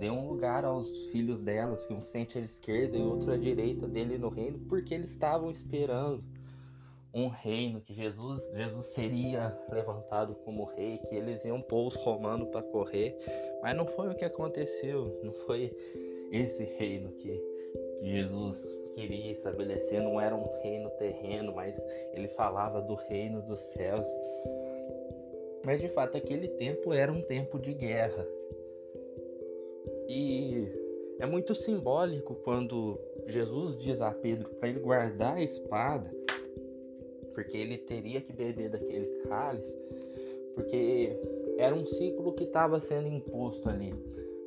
dê 0.00 0.08
um 0.08 0.26
lugar 0.30 0.64
aos 0.64 0.90
filhos 1.08 1.42
delas, 1.42 1.84
que 1.84 1.92
um 1.92 2.00
sente 2.00 2.38
à 2.38 2.40
esquerda 2.40 2.96
e 2.96 3.02
outro 3.02 3.30
à 3.30 3.36
direita 3.36 3.86
dele 3.86 4.16
no 4.16 4.30
reino, 4.30 4.58
porque 4.70 4.94
eles 4.94 5.10
estavam 5.10 5.50
esperando 5.50 6.24
um 7.14 7.28
reino 7.28 7.80
que 7.80 7.94
Jesus 7.94 8.48
Jesus 8.54 8.86
seria 8.86 9.58
levantado 9.70 10.34
como 10.44 10.64
rei, 10.64 10.98
que 10.98 11.14
eles 11.14 11.44
iam 11.44 11.60
pôr 11.60 11.86
os 11.86 11.96
romanos 11.96 12.48
para 12.48 12.62
correr 12.62 13.18
mas 13.62 13.76
não 13.76 13.86
foi 13.86 14.08
o 14.08 14.14
que 14.14 14.24
aconteceu, 14.24 15.18
não 15.22 15.32
foi 15.32 15.74
esse 16.30 16.64
reino 16.64 17.10
que, 17.12 17.30
que 18.00 18.10
Jesus 18.10 18.68
queria 18.94 19.32
estabelecer, 19.32 20.00
não 20.02 20.20
era 20.20 20.34
um 20.34 20.48
reino 20.62 20.90
terreno, 20.90 21.52
mas 21.54 21.84
ele 22.12 22.28
falava 22.28 22.80
do 22.80 22.94
reino 22.94 23.42
dos 23.42 23.60
céus. 23.60 24.06
Mas 25.64 25.80
de 25.80 25.88
fato 25.88 26.16
aquele 26.16 26.48
tempo 26.48 26.92
era 26.92 27.12
um 27.12 27.22
tempo 27.22 27.58
de 27.58 27.74
guerra. 27.74 28.26
E 30.08 30.66
é 31.18 31.26
muito 31.26 31.54
simbólico 31.54 32.36
quando 32.36 32.98
Jesus 33.26 33.76
diz 33.82 34.00
a 34.00 34.12
Pedro 34.12 34.48
para 34.54 34.68
ele 34.68 34.80
guardar 34.80 35.36
a 35.36 35.42
espada, 35.42 36.10
porque 37.38 37.56
ele 37.56 37.78
teria 37.78 38.20
que 38.20 38.32
beber 38.32 38.68
daquele 38.68 39.06
cálice, 39.28 39.72
porque 40.56 41.16
era 41.56 41.72
um 41.72 41.86
ciclo 41.86 42.32
que 42.32 42.42
estava 42.42 42.80
sendo 42.80 43.06
imposto 43.06 43.68
ali. 43.68 43.94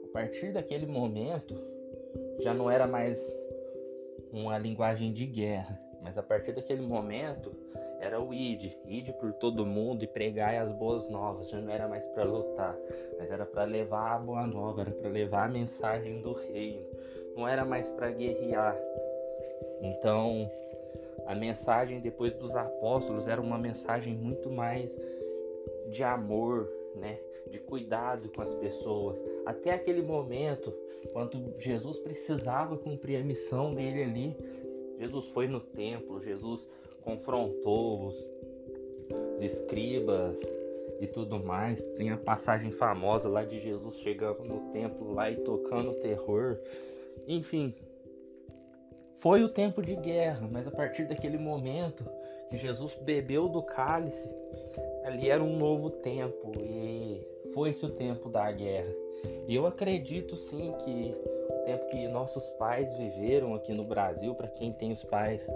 A 0.04 0.08
partir 0.12 0.52
daquele 0.52 0.86
momento, 0.86 1.56
já 2.40 2.54
não 2.54 2.70
era 2.70 2.86
mais 2.86 3.18
uma 4.30 4.58
linguagem 4.58 5.14
de 5.14 5.26
guerra, 5.26 5.80
mas 6.02 6.18
a 6.18 6.22
partir 6.22 6.52
daquele 6.52 6.82
momento 6.82 7.54
era 8.02 8.20
o 8.20 8.34
id, 8.34 8.74
id 8.86 9.14
por 9.14 9.32
todo 9.36 9.66
mundo 9.66 10.04
e 10.04 10.08
pregar 10.08 10.54
as 10.56 10.70
boas 10.74 11.08
novas. 11.08 11.50
Já 11.50 11.62
não 11.62 11.72
era 11.72 11.88
mais 11.88 12.06
para 12.10 12.26
lutar, 12.26 12.78
mas 13.18 13.32
era 13.32 13.46
para 13.46 13.64
levar 13.64 14.16
a 14.16 14.20
boa 14.20 14.46
nova, 14.46 14.82
era 14.82 14.92
para 14.92 15.10
levar 15.10 15.46
a 15.46 15.50
mensagem 15.50 16.20
do 16.20 16.34
reino. 16.34 16.86
Não 17.38 17.48
era 17.48 17.64
mais 17.64 17.90
para 17.90 18.12
guerrear. 18.12 18.78
Então, 19.82 20.52
a 21.32 21.36
mensagem 21.36 22.02
depois 22.02 22.34
dos 22.34 22.58
apóstolos 22.58 23.26
era 23.26 23.39
uma 23.39 23.58
mensagem 23.58 24.13
muito 24.13 24.52
mais 24.52 25.00
de 25.89 26.04
amor, 26.04 26.70
né? 26.96 27.17
De 27.50 27.58
cuidado 27.58 28.30
com 28.30 28.41
as 28.41 28.54
pessoas. 28.56 29.24
Até 29.46 29.72
aquele 29.72 30.02
momento, 30.02 30.74
quando 31.13 31.54
Jesus 31.58 31.98
precisava 32.00 32.78
cumprir 32.78 33.15
a 33.15 33.24
missão 33.24 33.74
dele 33.74 34.04
ali, 34.04 34.38
Jesus 35.00 35.28
foi 35.28 35.48
no 35.48 35.62
templo, 35.62 36.22
Jesus 36.22 36.67
confrontou 37.02 38.08
os, 38.08 38.30
os 39.36 39.41
escribas 39.41 40.38
e 41.00 41.08
tudo 41.08 41.39
mais. 41.39 41.82
Tem 41.91 42.10
a 42.12 42.17
passagem 42.17 42.72
famosa 42.72 43.30
lá 43.30 43.46
de 43.46 43.58
Jesus 43.58 44.00
chegando 44.00 44.44
no 44.44 44.72
templo 44.74 45.13
lá 45.13 45.32
e 45.32 45.38
tocando 45.38 45.94
terror. 45.94 46.60
Enfim, 47.26 47.74
foi 49.22 49.44
o 49.44 49.50
tempo 49.50 49.84
de 49.84 49.96
guerra, 49.96 50.50
mas 50.52 50.68
a 50.68 50.72
partir 50.72 51.06
daquele 51.06 51.38
momento 51.38 52.04
que 52.50 52.58
Jesus 52.58 52.96
bebeu 52.96 53.48
do 53.48 53.62
cálice, 53.62 54.28
ali 55.06 55.30
era 55.30 55.44
um 55.44 55.58
novo 55.58 55.92
tempo 55.92 56.52
e 56.60 57.22
foi-se 57.54 57.86
o 57.86 57.90
tempo 57.90 58.30
da 58.30 58.52
guerra. 58.52 58.92
E 59.48 59.56
eu 59.56 59.68
acredito 59.68 60.36
sim 60.36 60.74
que 60.80 61.16
o 61.50 61.66
tempo 61.66 61.86
que 61.86 62.08
nossos 62.08 62.50
pais 62.52 62.92
viveram 62.94 63.54
aqui 63.54 63.74
no 63.74 63.84
Brasil, 63.84 64.34
para 64.34 64.48
quem 64.48 64.74
tem 64.74 64.92
os 64.92 65.04
pais 65.04 65.48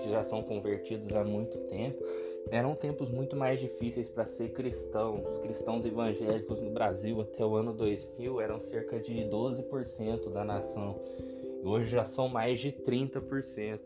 que 0.00 0.08
já 0.08 0.22
são 0.22 0.40
convertidos 0.40 1.12
há 1.12 1.24
muito 1.24 1.58
tempo, 1.62 2.04
eram 2.52 2.76
tempos 2.76 3.10
muito 3.10 3.34
mais 3.34 3.58
difíceis 3.58 4.08
para 4.08 4.26
ser 4.26 4.52
cristão. 4.52 5.24
Os 5.28 5.38
cristãos 5.38 5.84
evangélicos 5.84 6.60
no 6.60 6.70
Brasil 6.70 7.20
até 7.20 7.44
o 7.44 7.56
ano 7.56 7.72
2000 7.72 8.40
eram 8.40 8.60
cerca 8.60 9.00
de 9.00 9.24
12% 9.24 10.30
da 10.30 10.44
nação. 10.44 11.00
Hoje 11.62 11.88
já 11.90 12.04
são 12.04 12.28
mais 12.28 12.60
de 12.60 12.72
30%. 12.72 13.80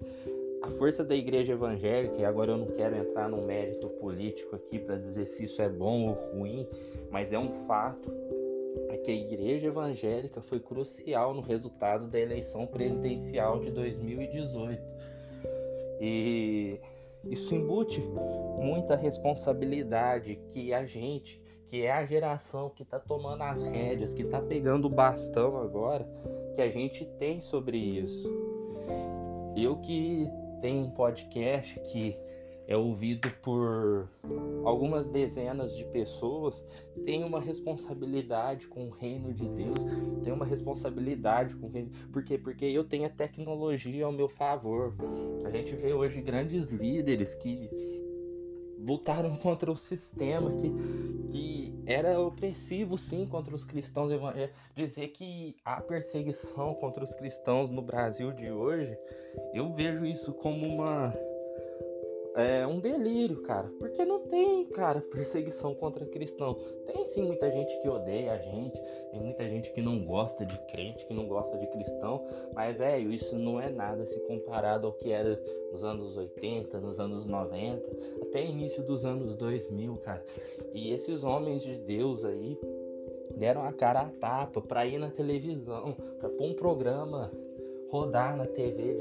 A 0.62 0.70
força 0.70 1.04
da 1.04 1.14
igreja 1.14 1.52
evangélica, 1.52 2.16
e 2.16 2.24
agora 2.24 2.52
eu 2.52 2.56
não 2.56 2.66
quero 2.66 2.96
entrar 2.96 3.28
num 3.28 3.44
mérito 3.44 3.88
político 3.88 4.56
aqui 4.56 4.78
para 4.78 4.96
dizer 4.96 5.26
se 5.26 5.44
isso 5.44 5.60
é 5.60 5.68
bom 5.68 6.08
ou 6.08 6.14
ruim, 6.32 6.66
mas 7.10 7.32
é 7.32 7.38
um 7.38 7.52
fato 7.66 8.10
é 8.88 8.96
que 8.96 9.10
a 9.10 9.14
igreja 9.14 9.68
evangélica 9.68 10.40
foi 10.40 10.60
crucial 10.60 11.34
no 11.34 11.40
resultado 11.40 12.08
da 12.08 12.18
eleição 12.18 12.66
presidencial 12.66 13.60
de 13.60 13.70
2018. 13.70 14.82
E 16.00 16.80
isso 17.24 17.54
embute 17.54 18.00
muita 18.58 18.96
responsabilidade 18.96 20.38
que 20.50 20.72
a 20.72 20.84
gente, 20.84 21.40
que 21.66 21.82
é 21.82 21.92
a 21.92 22.04
geração 22.04 22.70
que 22.70 22.82
está 22.82 22.98
tomando 22.98 23.42
as 23.42 23.62
rédeas, 23.62 24.14
que 24.14 24.22
está 24.22 24.40
pegando 24.40 24.86
o 24.86 24.90
bastão 24.90 25.56
agora, 25.56 26.08
que 26.54 26.62
a 26.62 26.70
gente 26.70 27.04
tem 27.18 27.40
sobre 27.40 27.76
isso. 27.76 28.30
Eu 29.56 29.76
que 29.76 30.28
tenho 30.60 30.84
um 30.84 30.90
podcast 30.90 31.78
que 31.80 32.16
é 32.68 32.76
ouvido 32.76 33.30
por 33.42 34.08
algumas 34.64 35.08
dezenas 35.08 35.76
de 35.76 35.84
pessoas, 35.84 36.64
tem 37.04 37.22
uma 37.22 37.40
responsabilidade 37.40 38.66
com 38.66 38.88
o 38.88 38.90
reino 38.90 39.32
de 39.32 39.48
Deus, 39.48 39.78
tem 40.24 40.32
uma 40.32 40.44
responsabilidade 40.44 41.54
com 41.56 41.66
o 41.66 41.70
reino. 41.70 41.90
Por 42.12 42.24
quê? 42.24 42.36
Porque 42.36 42.64
eu 42.64 42.82
tenho 42.82 43.06
a 43.06 43.10
tecnologia 43.10 44.04
ao 44.04 44.12
meu 44.12 44.28
favor. 44.28 44.94
A 45.44 45.50
gente 45.50 45.76
vê 45.76 45.92
hoje 45.92 46.20
grandes 46.20 46.72
líderes 46.72 47.34
que 47.34 47.70
lutaram 48.86 49.36
contra 49.42 49.70
o 49.70 49.76
sistema 49.76 50.52
que, 50.52 50.70
que 51.30 51.82
era 51.86 52.18
opressivo 52.20 52.96
sim 52.96 53.26
contra 53.26 53.54
os 53.54 53.64
cristãos 53.64 54.12
evangélicos. 54.12 54.56
Dizer 54.74 55.08
que 55.08 55.56
há 55.64 55.80
perseguição 55.80 56.74
contra 56.74 57.02
os 57.02 57.12
cristãos 57.12 57.70
no 57.70 57.82
Brasil 57.82 58.32
de 58.32 58.50
hoje, 58.50 58.96
eu 59.52 59.72
vejo 59.74 60.06
isso 60.06 60.32
como 60.32 60.66
uma 60.66 61.12
é 62.36 62.66
um 62.66 62.78
delírio, 62.78 63.42
cara. 63.42 63.68
Porque 63.78 64.04
não 64.04 64.20
tem, 64.20 64.66
cara, 64.66 65.00
perseguição 65.00 65.74
contra 65.74 66.04
cristão. 66.04 66.54
Tem 66.84 67.04
sim 67.06 67.22
muita 67.22 67.50
gente 67.50 67.80
que 67.80 67.88
odeia 67.88 68.34
a 68.34 68.38
gente, 68.38 68.78
tem 69.10 69.20
muita 69.20 69.48
gente 69.48 69.72
que 69.72 69.80
não 69.80 70.04
gosta 70.04 70.44
de 70.44 70.58
crente, 70.66 71.06
que 71.06 71.14
não 71.14 71.26
gosta 71.26 71.56
de 71.56 71.66
cristão, 71.68 72.22
mas 72.52 72.76
velho, 72.76 73.10
isso 73.10 73.38
não 73.38 73.58
é 73.58 73.70
nada 73.70 74.04
se 74.04 74.20
comparado 74.20 74.86
ao 74.86 74.92
que 74.92 75.10
era 75.10 75.40
nos 75.72 75.82
anos 75.82 76.16
80, 76.16 76.78
nos 76.78 77.00
anos 77.00 77.26
90, 77.26 77.88
até 78.22 78.44
início 78.44 78.82
dos 78.82 79.06
anos 79.06 79.34
2000, 79.34 79.96
cara. 79.96 80.24
E 80.74 80.92
esses 80.92 81.24
homens 81.24 81.62
de 81.62 81.78
Deus 81.78 82.24
aí 82.24 82.58
deram 83.34 83.64
a 83.64 83.72
cara 83.72 84.02
a 84.02 84.10
tapa 84.10 84.60
para 84.60 84.86
ir 84.86 84.98
na 84.98 85.10
televisão, 85.10 85.96
para 86.18 86.28
pôr 86.28 86.44
um 86.44 86.54
programa 86.54 87.32
rodar 87.90 88.36
na 88.36 88.46
TV 88.46 88.98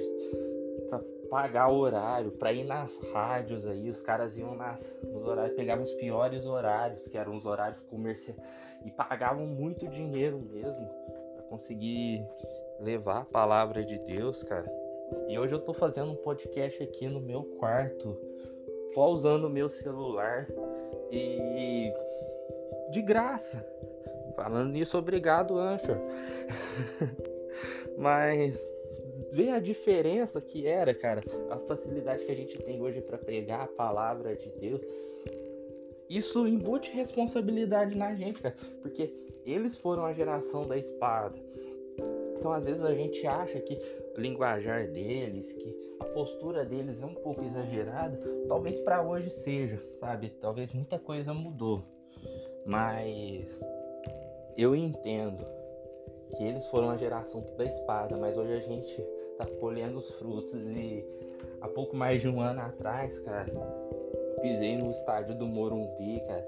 pagar 1.29 1.69
horário 1.69 2.31
para 2.31 2.53
ir 2.53 2.63
nas 2.63 2.97
rádios 3.11 3.65
aí, 3.65 3.89
os 3.89 4.01
caras 4.01 4.37
iam 4.37 4.55
nas, 4.55 4.97
nos 5.03 5.25
horários, 5.25 5.55
pegavam 5.55 5.83
os 5.83 5.93
piores 5.93 6.45
horários, 6.45 7.07
que 7.07 7.17
eram 7.17 7.35
os 7.35 7.45
horários 7.45 7.79
comerciais, 7.81 8.39
e 8.83 8.91
pagavam 8.91 9.45
muito 9.45 9.87
dinheiro 9.87 10.39
mesmo 10.39 10.87
para 11.33 11.43
conseguir 11.43 12.25
levar 12.79 13.21
a 13.21 13.25
palavra 13.25 13.83
de 13.83 13.99
Deus, 13.99 14.43
cara. 14.43 14.71
E 15.27 15.37
hoje 15.37 15.53
eu 15.53 15.59
tô 15.59 15.73
fazendo 15.73 16.11
um 16.11 16.15
podcast 16.15 16.81
aqui 16.81 17.07
no 17.07 17.19
meu 17.19 17.43
quarto, 17.59 18.17
só 18.93 19.09
usando 19.09 19.45
o 19.45 19.49
meu 19.49 19.69
celular 19.69 20.47
e 21.11 21.91
de 22.91 23.01
graça. 23.01 23.65
Falando 24.35 24.71
nisso, 24.71 24.97
obrigado, 24.97 25.57
Anchor. 25.57 25.97
Mas 27.97 28.59
Vê 29.35 29.49
a 29.49 29.59
diferença 29.59 30.39
que 30.39 30.65
era, 30.65 30.93
cara, 30.93 31.21
a 31.49 31.57
facilidade 31.57 32.23
que 32.23 32.31
a 32.31 32.35
gente 32.35 32.57
tem 32.59 32.81
hoje 32.81 33.01
para 33.01 33.17
pregar 33.17 33.63
a 33.63 33.67
palavra 33.67 34.33
de 34.33 34.49
Deus. 34.61 34.79
Isso 36.09 36.47
embute 36.47 36.89
responsabilidade 36.93 37.97
na 37.97 38.15
gente, 38.15 38.41
cara, 38.41 38.55
porque 38.81 39.13
eles 39.45 39.75
foram 39.75 40.05
a 40.05 40.13
geração 40.13 40.61
da 40.61 40.77
espada. 40.77 41.35
Então, 42.37 42.53
às 42.53 42.65
vezes 42.65 42.81
a 42.81 42.95
gente 42.95 43.27
acha 43.27 43.59
que 43.59 43.77
o 44.15 44.21
linguajar 44.21 44.87
deles, 44.87 45.51
que 45.51 45.75
a 45.99 46.05
postura 46.05 46.63
deles 46.63 47.01
é 47.01 47.05
um 47.05 47.15
pouco 47.15 47.43
exagerada, 47.43 48.17
talvez 48.47 48.79
para 48.79 49.03
hoje 49.03 49.29
seja, 49.29 49.83
sabe? 49.99 50.29
Talvez 50.39 50.71
muita 50.71 50.97
coisa 50.97 51.33
mudou. 51.33 51.83
Mas 52.65 53.61
eu 54.55 54.73
entendo 54.73 55.45
que 56.31 56.43
eles 56.43 56.65
foram 56.67 56.89
a 56.89 56.97
geração 56.97 57.43
da 57.57 57.65
espada, 57.65 58.17
mas 58.17 58.37
hoje 58.37 58.53
a 58.53 58.59
gente 58.59 59.01
tá 59.37 59.45
colhendo 59.59 59.97
os 59.97 60.09
frutos 60.11 60.63
e 60.65 61.05
há 61.61 61.67
pouco 61.67 61.95
mais 61.95 62.21
de 62.21 62.29
um 62.29 62.41
ano 62.41 62.61
atrás, 62.61 63.19
cara, 63.19 63.51
pisei 64.41 64.77
no 64.77 64.91
estádio 64.91 65.35
do 65.35 65.45
Morumbi, 65.45 66.21
cara. 66.25 66.47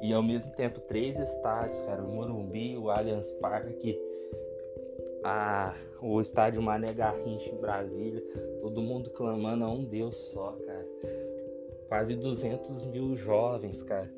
E 0.00 0.12
ao 0.12 0.22
mesmo 0.22 0.50
tempo 0.52 0.80
três 0.80 1.18
estádios, 1.18 1.80
cara, 1.82 2.02
o 2.02 2.08
Morumbi, 2.08 2.76
o 2.76 2.90
Allianz 2.90 3.30
Parque, 3.32 3.98
a, 5.24 5.74
o 6.02 6.20
estádio 6.20 6.62
Mané 6.62 6.92
Garrincha 6.92 7.50
em 7.50 7.60
Brasília, 7.60 8.22
todo 8.60 8.82
mundo 8.82 9.10
clamando 9.10 9.64
a 9.64 9.68
um 9.70 9.84
Deus 9.84 10.16
só, 10.16 10.52
cara. 10.66 10.86
Quase 11.88 12.16
200 12.16 12.84
mil 12.86 13.14
jovens, 13.14 13.82
cara 13.82 14.10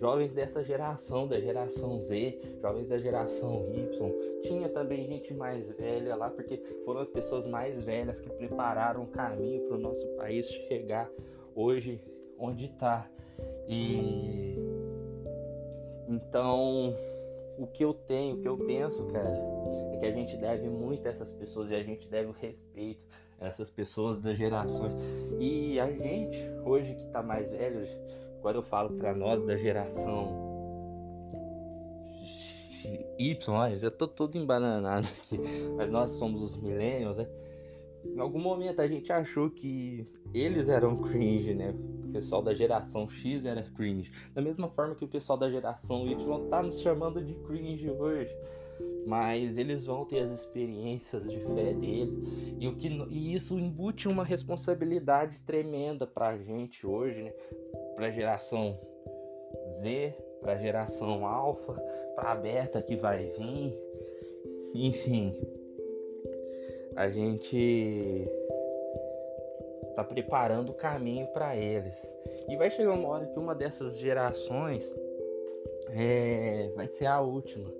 jovens 0.00 0.32
dessa 0.32 0.64
geração, 0.64 1.28
da 1.28 1.38
geração 1.38 2.00
Z, 2.00 2.40
jovens 2.60 2.88
da 2.88 2.98
geração 2.98 3.66
Y. 3.72 4.40
Tinha 4.40 4.68
também 4.68 5.06
gente 5.06 5.34
mais 5.34 5.70
velha 5.70 6.16
lá, 6.16 6.30
porque 6.30 6.56
foram 6.84 7.00
as 7.00 7.08
pessoas 7.10 7.46
mais 7.46 7.82
velhas 7.84 8.18
que 8.18 8.30
prepararam 8.30 9.02
o 9.02 9.06
caminho 9.06 9.60
para 9.68 9.76
o 9.76 9.80
nosso 9.80 10.06
país 10.16 10.48
chegar 10.48 11.10
hoje 11.54 12.02
onde 12.38 12.66
está. 12.66 13.08
E 13.68 14.56
então, 16.08 16.94
o 17.58 17.66
que 17.66 17.84
eu 17.84 17.92
tenho, 17.92 18.36
o 18.36 18.40
que 18.40 18.48
eu 18.48 18.56
penso, 18.56 19.06
cara, 19.06 19.30
é 19.92 19.96
que 19.98 20.06
a 20.06 20.10
gente 20.10 20.36
deve 20.38 20.68
muito 20.68 21.06
a 21.06 21.10
essas 21.10 21.30
pessoas 21.30 21.70
e 21.70 21.74
a 21.74 21.82
gente 21.82 22.08
deve 22.08 22.30
o 22.30 22.32
respeito 22.32 23.04
a 23.38 23.46
essas 23.46 23.70
pessoas 23.70 24.18
das 24.18 24.36
gerações. 24.36 24.94
E 25.38 25.78
a 25.78 25.90
gente, 25.92 26.38
hoje 26.64 26.94
que 26.94 27.04
está 27.04 27.22
mais 27.22 27.50
velho, 27.50 27.82
Agora 28.40 28.56
eu 28.56 28.62
falo 28.62 28.96
para 28.96 29.14
nós 29.14 29.42
da 29.42 29.54
geração 29.54 30.50
Y, 33.18 33.38
já 33.78 33.90
tô 33.90 34.08
todo 34.08 34.36
embananado 34.38 35.06
aqui, 35.06 35.38
mas 35.76 35.90
nós 35.90 36.12
somos 36.12 36.42
os 36.42 36.56
millennials, 36.56 37.18
né? 37.18 37.28
Em 38.04 38.18
algum 38.18 38.40
momento 38.40 38.80
a 38.80 38.88
gente 38.88 39.12
achou 39.12 39.50
que 39.50 40.06
eles 40.32 40.68
eram 40.68 40.96
cringe, 40.96 41.54
né? 41.54 41.74
O 42.04 42.12
pessoal 42.12 42.42
da 42.42 42.54
geração 42.54 43.08
X 43.08 43.44
era 43.44 43.62
cringe. 43.62 44.10
Da 44.34 44.42
mesma 44.42 44.68
forma 44.68 44.94
que 44.94 45.04
o 45.04 45.08
pessoal 45.08 45.38
da 45.38 45.50
geração 45.50 46.06
Y 46.06 46.48
tá 46.48 46.62
nos 46.62 46.80
chamando 46.80 47.22
de 47.22 47.34
cringe 47.34 47.90
hoje. 47.90 48.34
Mas 49.06 49.56
eles 49.56 49.86
vão 49.86 50.04
ter 50.04 50.18
as 50.18 50.30
experiências 50.30 51.30
de 51.30 51.38
fé 51.40 51.72
deles. 51.72 52.18
E, 52.58 52.68
o 52.68 52.76
que, 52.76 52.88
e 53.10 53.34
isso 53.34 53.58
embute 53.58 54.08
uma 54.08 54.24
responsabilidade 54.24 55.40
tremenda 55.40 56.06
pra 56.06 56.36
gente 56.36 56.86
hoje, 56.86 57.22
né? 57.22 57.32
Pra 57.94 58.10
geração 58.10 58.78
Z, 59.80 60.14
pra 60.40 60.56
geração 60.56 61.26
Alpha, 61.26 61.74
pra 62.14 62.34
Beta 62.34 62.82
que 62.82 62.96
vai 62.96 63.26
vir. 63.26 63.78
Enfim, 64.74 65.34
a 66.96 67.08
gente 67.08 68.28
tá 69.94 70.04
preparando 70.04 70.70
o 70.70 70.74
caminho 70.74 71.26
para 71.28 71.56
eles. 71.56 72.08
E 72.48 72.56
vai 72.56 72.70
chegar 72.70 72.92
uma 72.92 73.08
hora 73.08 73.26
que 73.26 73.38
uma 73.38 73.54
dessas 73.54 73.98
gerações 73.98 74.94
é, 75.92 76.70
vai 76.74 76.86
ser 76.86 77.06
a 77.06 77.20
última, 77.20 77.70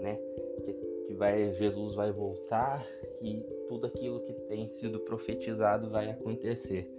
né? 0.00 0.18
Que, 0.64 0.72
que 1.06 1.14
vai, 1.14 1.52
Jesus 1.54 1.94
vai 1.94 2.12
voltar 2.12 2.86
e 3.20 3.44
tudo 3.68 3.86
aquilo 3.86 4.20
que 4.20 4.32
tem 4.32 4.68
sido 4.68 5.00
profetizado 5.00 5.88
vai 5.90 6.10
acontecer. 6.10 6.90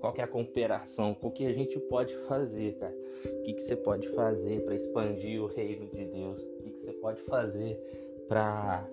Qual 0.00 0.12
é 0.16 0.22
a 0.22 0.26
cooperação? 0.26 1.16
O 1.22 1.30
que 1.30 1.46
a 1.46 1.52
gente 1.52 1.78
pode 1.80 2.14
fazer, 2.26 2.74
cara? 2.74 2.94
O 3.24 3.42
que, 3.42 3.54
que 3.54 3.62
você 3.62 3.76
pode 3.76 4.08
fazer 4.08 4.62
para 4.64 4.74
expandir 4.74 5.42
o 5.42 5.46
reino 5.46 5.86
de 5.86 6.04
Deus? 6.04 6.42
O 6.42 6.62
que, 6.62 6.70
que 6.70 6.80
você 6.80 6.92
pode 6.92 7.20
fazer 7.22 7.78
para 8.28 8.86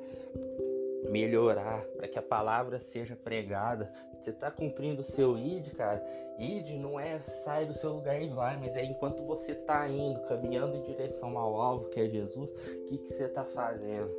melhorar, 1.10 1.84
para 1.98 2.08
que 2.08 2.18
a 2.18 2.22
palavra 2.22 2.80
seja 2.80 3.16
pregada. 3.16 3.92
Você 4.20 4.30
está 4.30 4.50
cumprindo 4.50 5.02
o 5.02 5.06
seu 5.06 5.38
id, 5.38 5.74
cara. 5.76 6.04
Id 6.40 6.72
não 6.80 7.00
é 7.00 7.20
sai 7.20 7.66
do 7.66 7.74
seu 7.74 7.94
lugar 7.94 8.22
e 8.22 8.30
vai, 8.30 8.58
mas 8.58 8.76
é 8.76 8.84
enquanto 8.84 9.24
você 9.24 9.52
está 9.52 9.88
indo, 9.88 10.22
caminhando 10.22 10.78
em 10.78 10.82
direção 10.82 11.38
ao 11.38 11.60
alvo 11.60 11.90
que 11.90 12.00
é 12.00 12.08
Jesus, 12.08 12.50
o 12.52 12.86
que, 12.86 12.98
que 12.98 13.14
você 13.14 13.26
está 13.26 13.44
fazendo? 13.44 14.12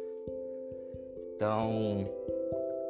Então, 1.35 2.09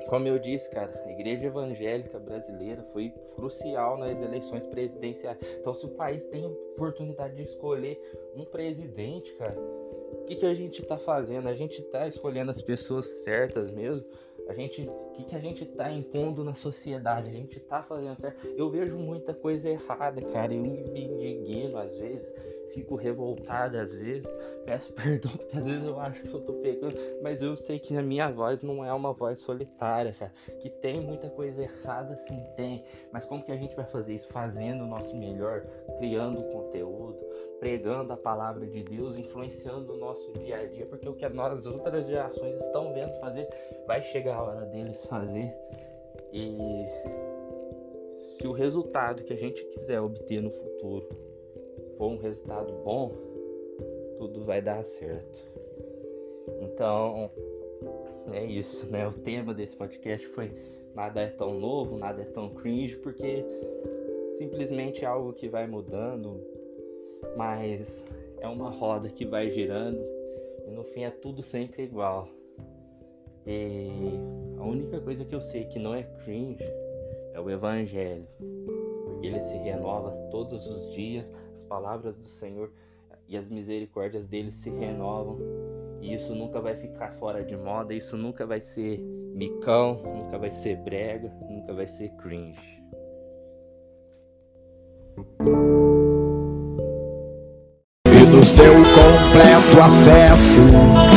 como 0.09 0.29
eu 0.29 0.39
disse, 0.39 0.71
cara, 0.71 0.91
a 1.05 1.11
igreja 1.11 1.47
evangélica 1.47 2.19
brasileira 2.19 2.83
foi 2.93 3.11
crucial 3.35 3.97
nas 3.97 4.21
eleições 4.23 4.67
presidenciais. 4.67 5.39
Então, 5.59 5.75
se 5.75 5.87
o 5.87 5.91
país 5.91 6.27
tem 6.27 6.45
oportunidade 6.45 7.35
de 7.35 7.43
escolher 7.43 8.01
um 8.35 8.45
presidente, 8.45 9.33
cara, 9.35 9.59
o 9.59 10.25
que, 10.27 10.37
que 10.37 10.47
a 10.47 10.55
gente 10.55 10.83
está 10.83 10.97
fazendo? 10.97 11.49
A 11.49 11.55
gente 11.55 11.81
está 11.81 12.07
escolhendo 12.07 12.51
as 12.51 12.63
pessoas 12.63 13.05
certas 13.05 13.71
mesmo? 13.71 14.05
A 14.49 14.53
gente, 14.53 14.83
o 14.83 15.11
que, 15.13 15.25
que 15.25 15.37
a 15.37 15.41
gente 15.41 15.65
está 15.65 15.91
impondo 15.91 16.45
na 16.45 16.55
sociedade? 16.55 17.31
A 17.31 17.33
gente 17.33 17.59
está 17.59 17.83
fazendo 17.83 18.19
certo? 18.19 18.47
Eu 18.49 18.71
vejo 18.71 18.99
muita 18.99 19.33
coisa 19.33 19.71
errada, 19.71 20.21
cara. 20.21 20.53
Eu 20.53 20.63
me 20.63 21.05
indigno 21.05 21.79
às 21.79 21.97
vezes, 21.97 22.35
fico 22.75 22.97
revoltado 22.97 23.79
às 23.79 23.95
vezes. 23.95 24.29
Peço 24.65 24.93
perdão 24.95 25.31
porque 25.33 25.57
às 25.57 25.67
vezes 25.67 25.85
eu 25.85 25.99
acho 26.01 26.23
que 26.23 26.35
eu 26.35 26.41
tô 26.41 26.53
pegando, 26.55 26.97
mas 27.23 27.41
eu 27.41 27.57
sei 27.57 27.79
que 27.79 27.97
a 27.97 28.03
minha 28.03 28.31
voz 28.31 28.63
não 28.63 28.85
é 28.85 28.93
uma 28.93 29.13
voz 29.13 29.39
solitária, 29.39 30.13
cara. 30.13 30.33
Que 30.61 30.69
tem 30.69 31.01
muita 31.01 31.31
coisa 31.31 31.63
errada, 31.63 32.17
sim, 32.17 32.45
tem. 32.57 32.85
Mas 33.13 33.25
como 33.25 33.43
que 33.43 33.53
a 33.53 33.57
gente 33.57 33.75
vai 33.77 33.87
fazer 33.87 34.15
isso? 34.15 34.29
Fazendo 34.29 34.85
o 34.85 34.87
nosso 34.87 35.17
melhor, 35.17 35.63
criando 35.97 36.43
conteúdo, 36.51 37.19
pregando 37.61 38.13
a 38.13 38.17
palavra 38.17 38.67
de 38.67 38.83
Deus, 38.83 39.17
influenciando 39.17 39.93
o 39.93 39.97
nosso 39.97 40.33
dia 40.33 40.59
a 40.59 40.67
dia, 40.67 40.87
porque 40.87 41.09
o 41.09 41.15
que 41.15 41.25
as 41.25 41.67
outras 41.67 42.07
gerações 42.07 42.61
estão 42.61 42.93
vendo 42.93 43.19
fazer, 43.21 43.49
vai 43.87 44.03
chegar 44.03 44.37
a 44.37 44.43
hora 44.43 44.67
deles 44.67 45.05
fazer. 45.07 45.55
E 46.33 46.87
se 48.19 48.47
o 48.47 48.53
resultado 48.53 49.23
que 49.23 49.33
a 49.33 49.37
gente 49.37 49.65
quiser 49.67 50.01
obter 50.01 50.43
no 50.43 50.51
futuro 50.51 51.34
for 51.97 52.11
um 52.11 52.17
resultado 52.17 52.73
bom, 52.85 53.13
tudo 54.19 54.45
vai 54.45 54.61
dar 54.61 54.83
certo. 54.85 55.39
Então, 56.61 57.31
é 58.33 58.45
isso, 58.45 58.87
né? 58.87 59.07
O 59.07 59.13
tema 59.13 59.53
desse 59.53 59.77
podcast 59.77 60.27
foi 60.29 60.51
nada 60.95 61.23
é 61.23 61.29
tão 61.29 61.59
novo, 61.59 61.97
nada 61.97 62.23
é 62.23 62.25
tão 62.25 62.51
cringe, 62.51 62.97
porque 62.97 63.45
simplesmente 64.39 65.05
é 65.05 65.09
algo 65.09 65.33
que 65.33 65.49
vai 65.49 65.67
mudando, 65.67 66.41
mas 67.37 68.07
é 68.41 68.49
uma 68.49 68.71
roda 68.71 69.09
que 69.09 69.25
vai 69.25 69.51
girando 69.51 70.01
e 70.67 70.71
no 70.71 70.85
fim 70.85 71.05
é 71.05 71.11
tudo 71.11 71.43
sempre 71.43 71.83
igual. 71.83 72.29
E 73.47 73.89
a 74.59 74.65
única 74.65 75.01
coisa 75.01 75.25
que 75.25 75.35
eu 75.35 75.41
sei 75.41 75.65
que 75.65 75.79
não 75.79 75.95
é 75.95 76.03
cringe 76.25 76.65
é 77.35 77.41
o 77.41 77.51
Evangelho, 77.51 78.27
ele 79.27 79.41
se 79.41 79.57
renova 79.57 80.11
todos 80.31 80.69
os 80.69 80.93
dias, 80.93 81.33
as 81.53 81.65
palavras 81.65 82.17
do 82.17 82.29
Senhor 82.29 82.71
e 83.29 83.37
as 83.37 83.49
misericórdias 83.49 84.27
dele 84.27 84.51
se 84.51 84.71
renovam, 84.71 85.39
e 86.01 86.13
isso 86.13 86.35
nunca 86.35 86.61
vai 86.61 86.77
ficar 86.77 87.13
fora 87.13 87.43
de 87.43 87.57
moda, 87.57 87.95
isso 87.95 88.17
nunca 88.17 88.47
vai 88.47 88.61
ser 88.61 88.99
micão, 89.35 90.03
nunca 90.03 90.39
vai 90.39 90.51
ser 90.51 90.77
brega, 90.77 91.33
nunca 91.49 91.73
vai 91.73 91.87
ser 91.87 92.11
cringe. 92.17 92.83
Nos 98.31 98.51
deu 98.51 98.75
completo 98.75 99.81
acesso 99.81 101.14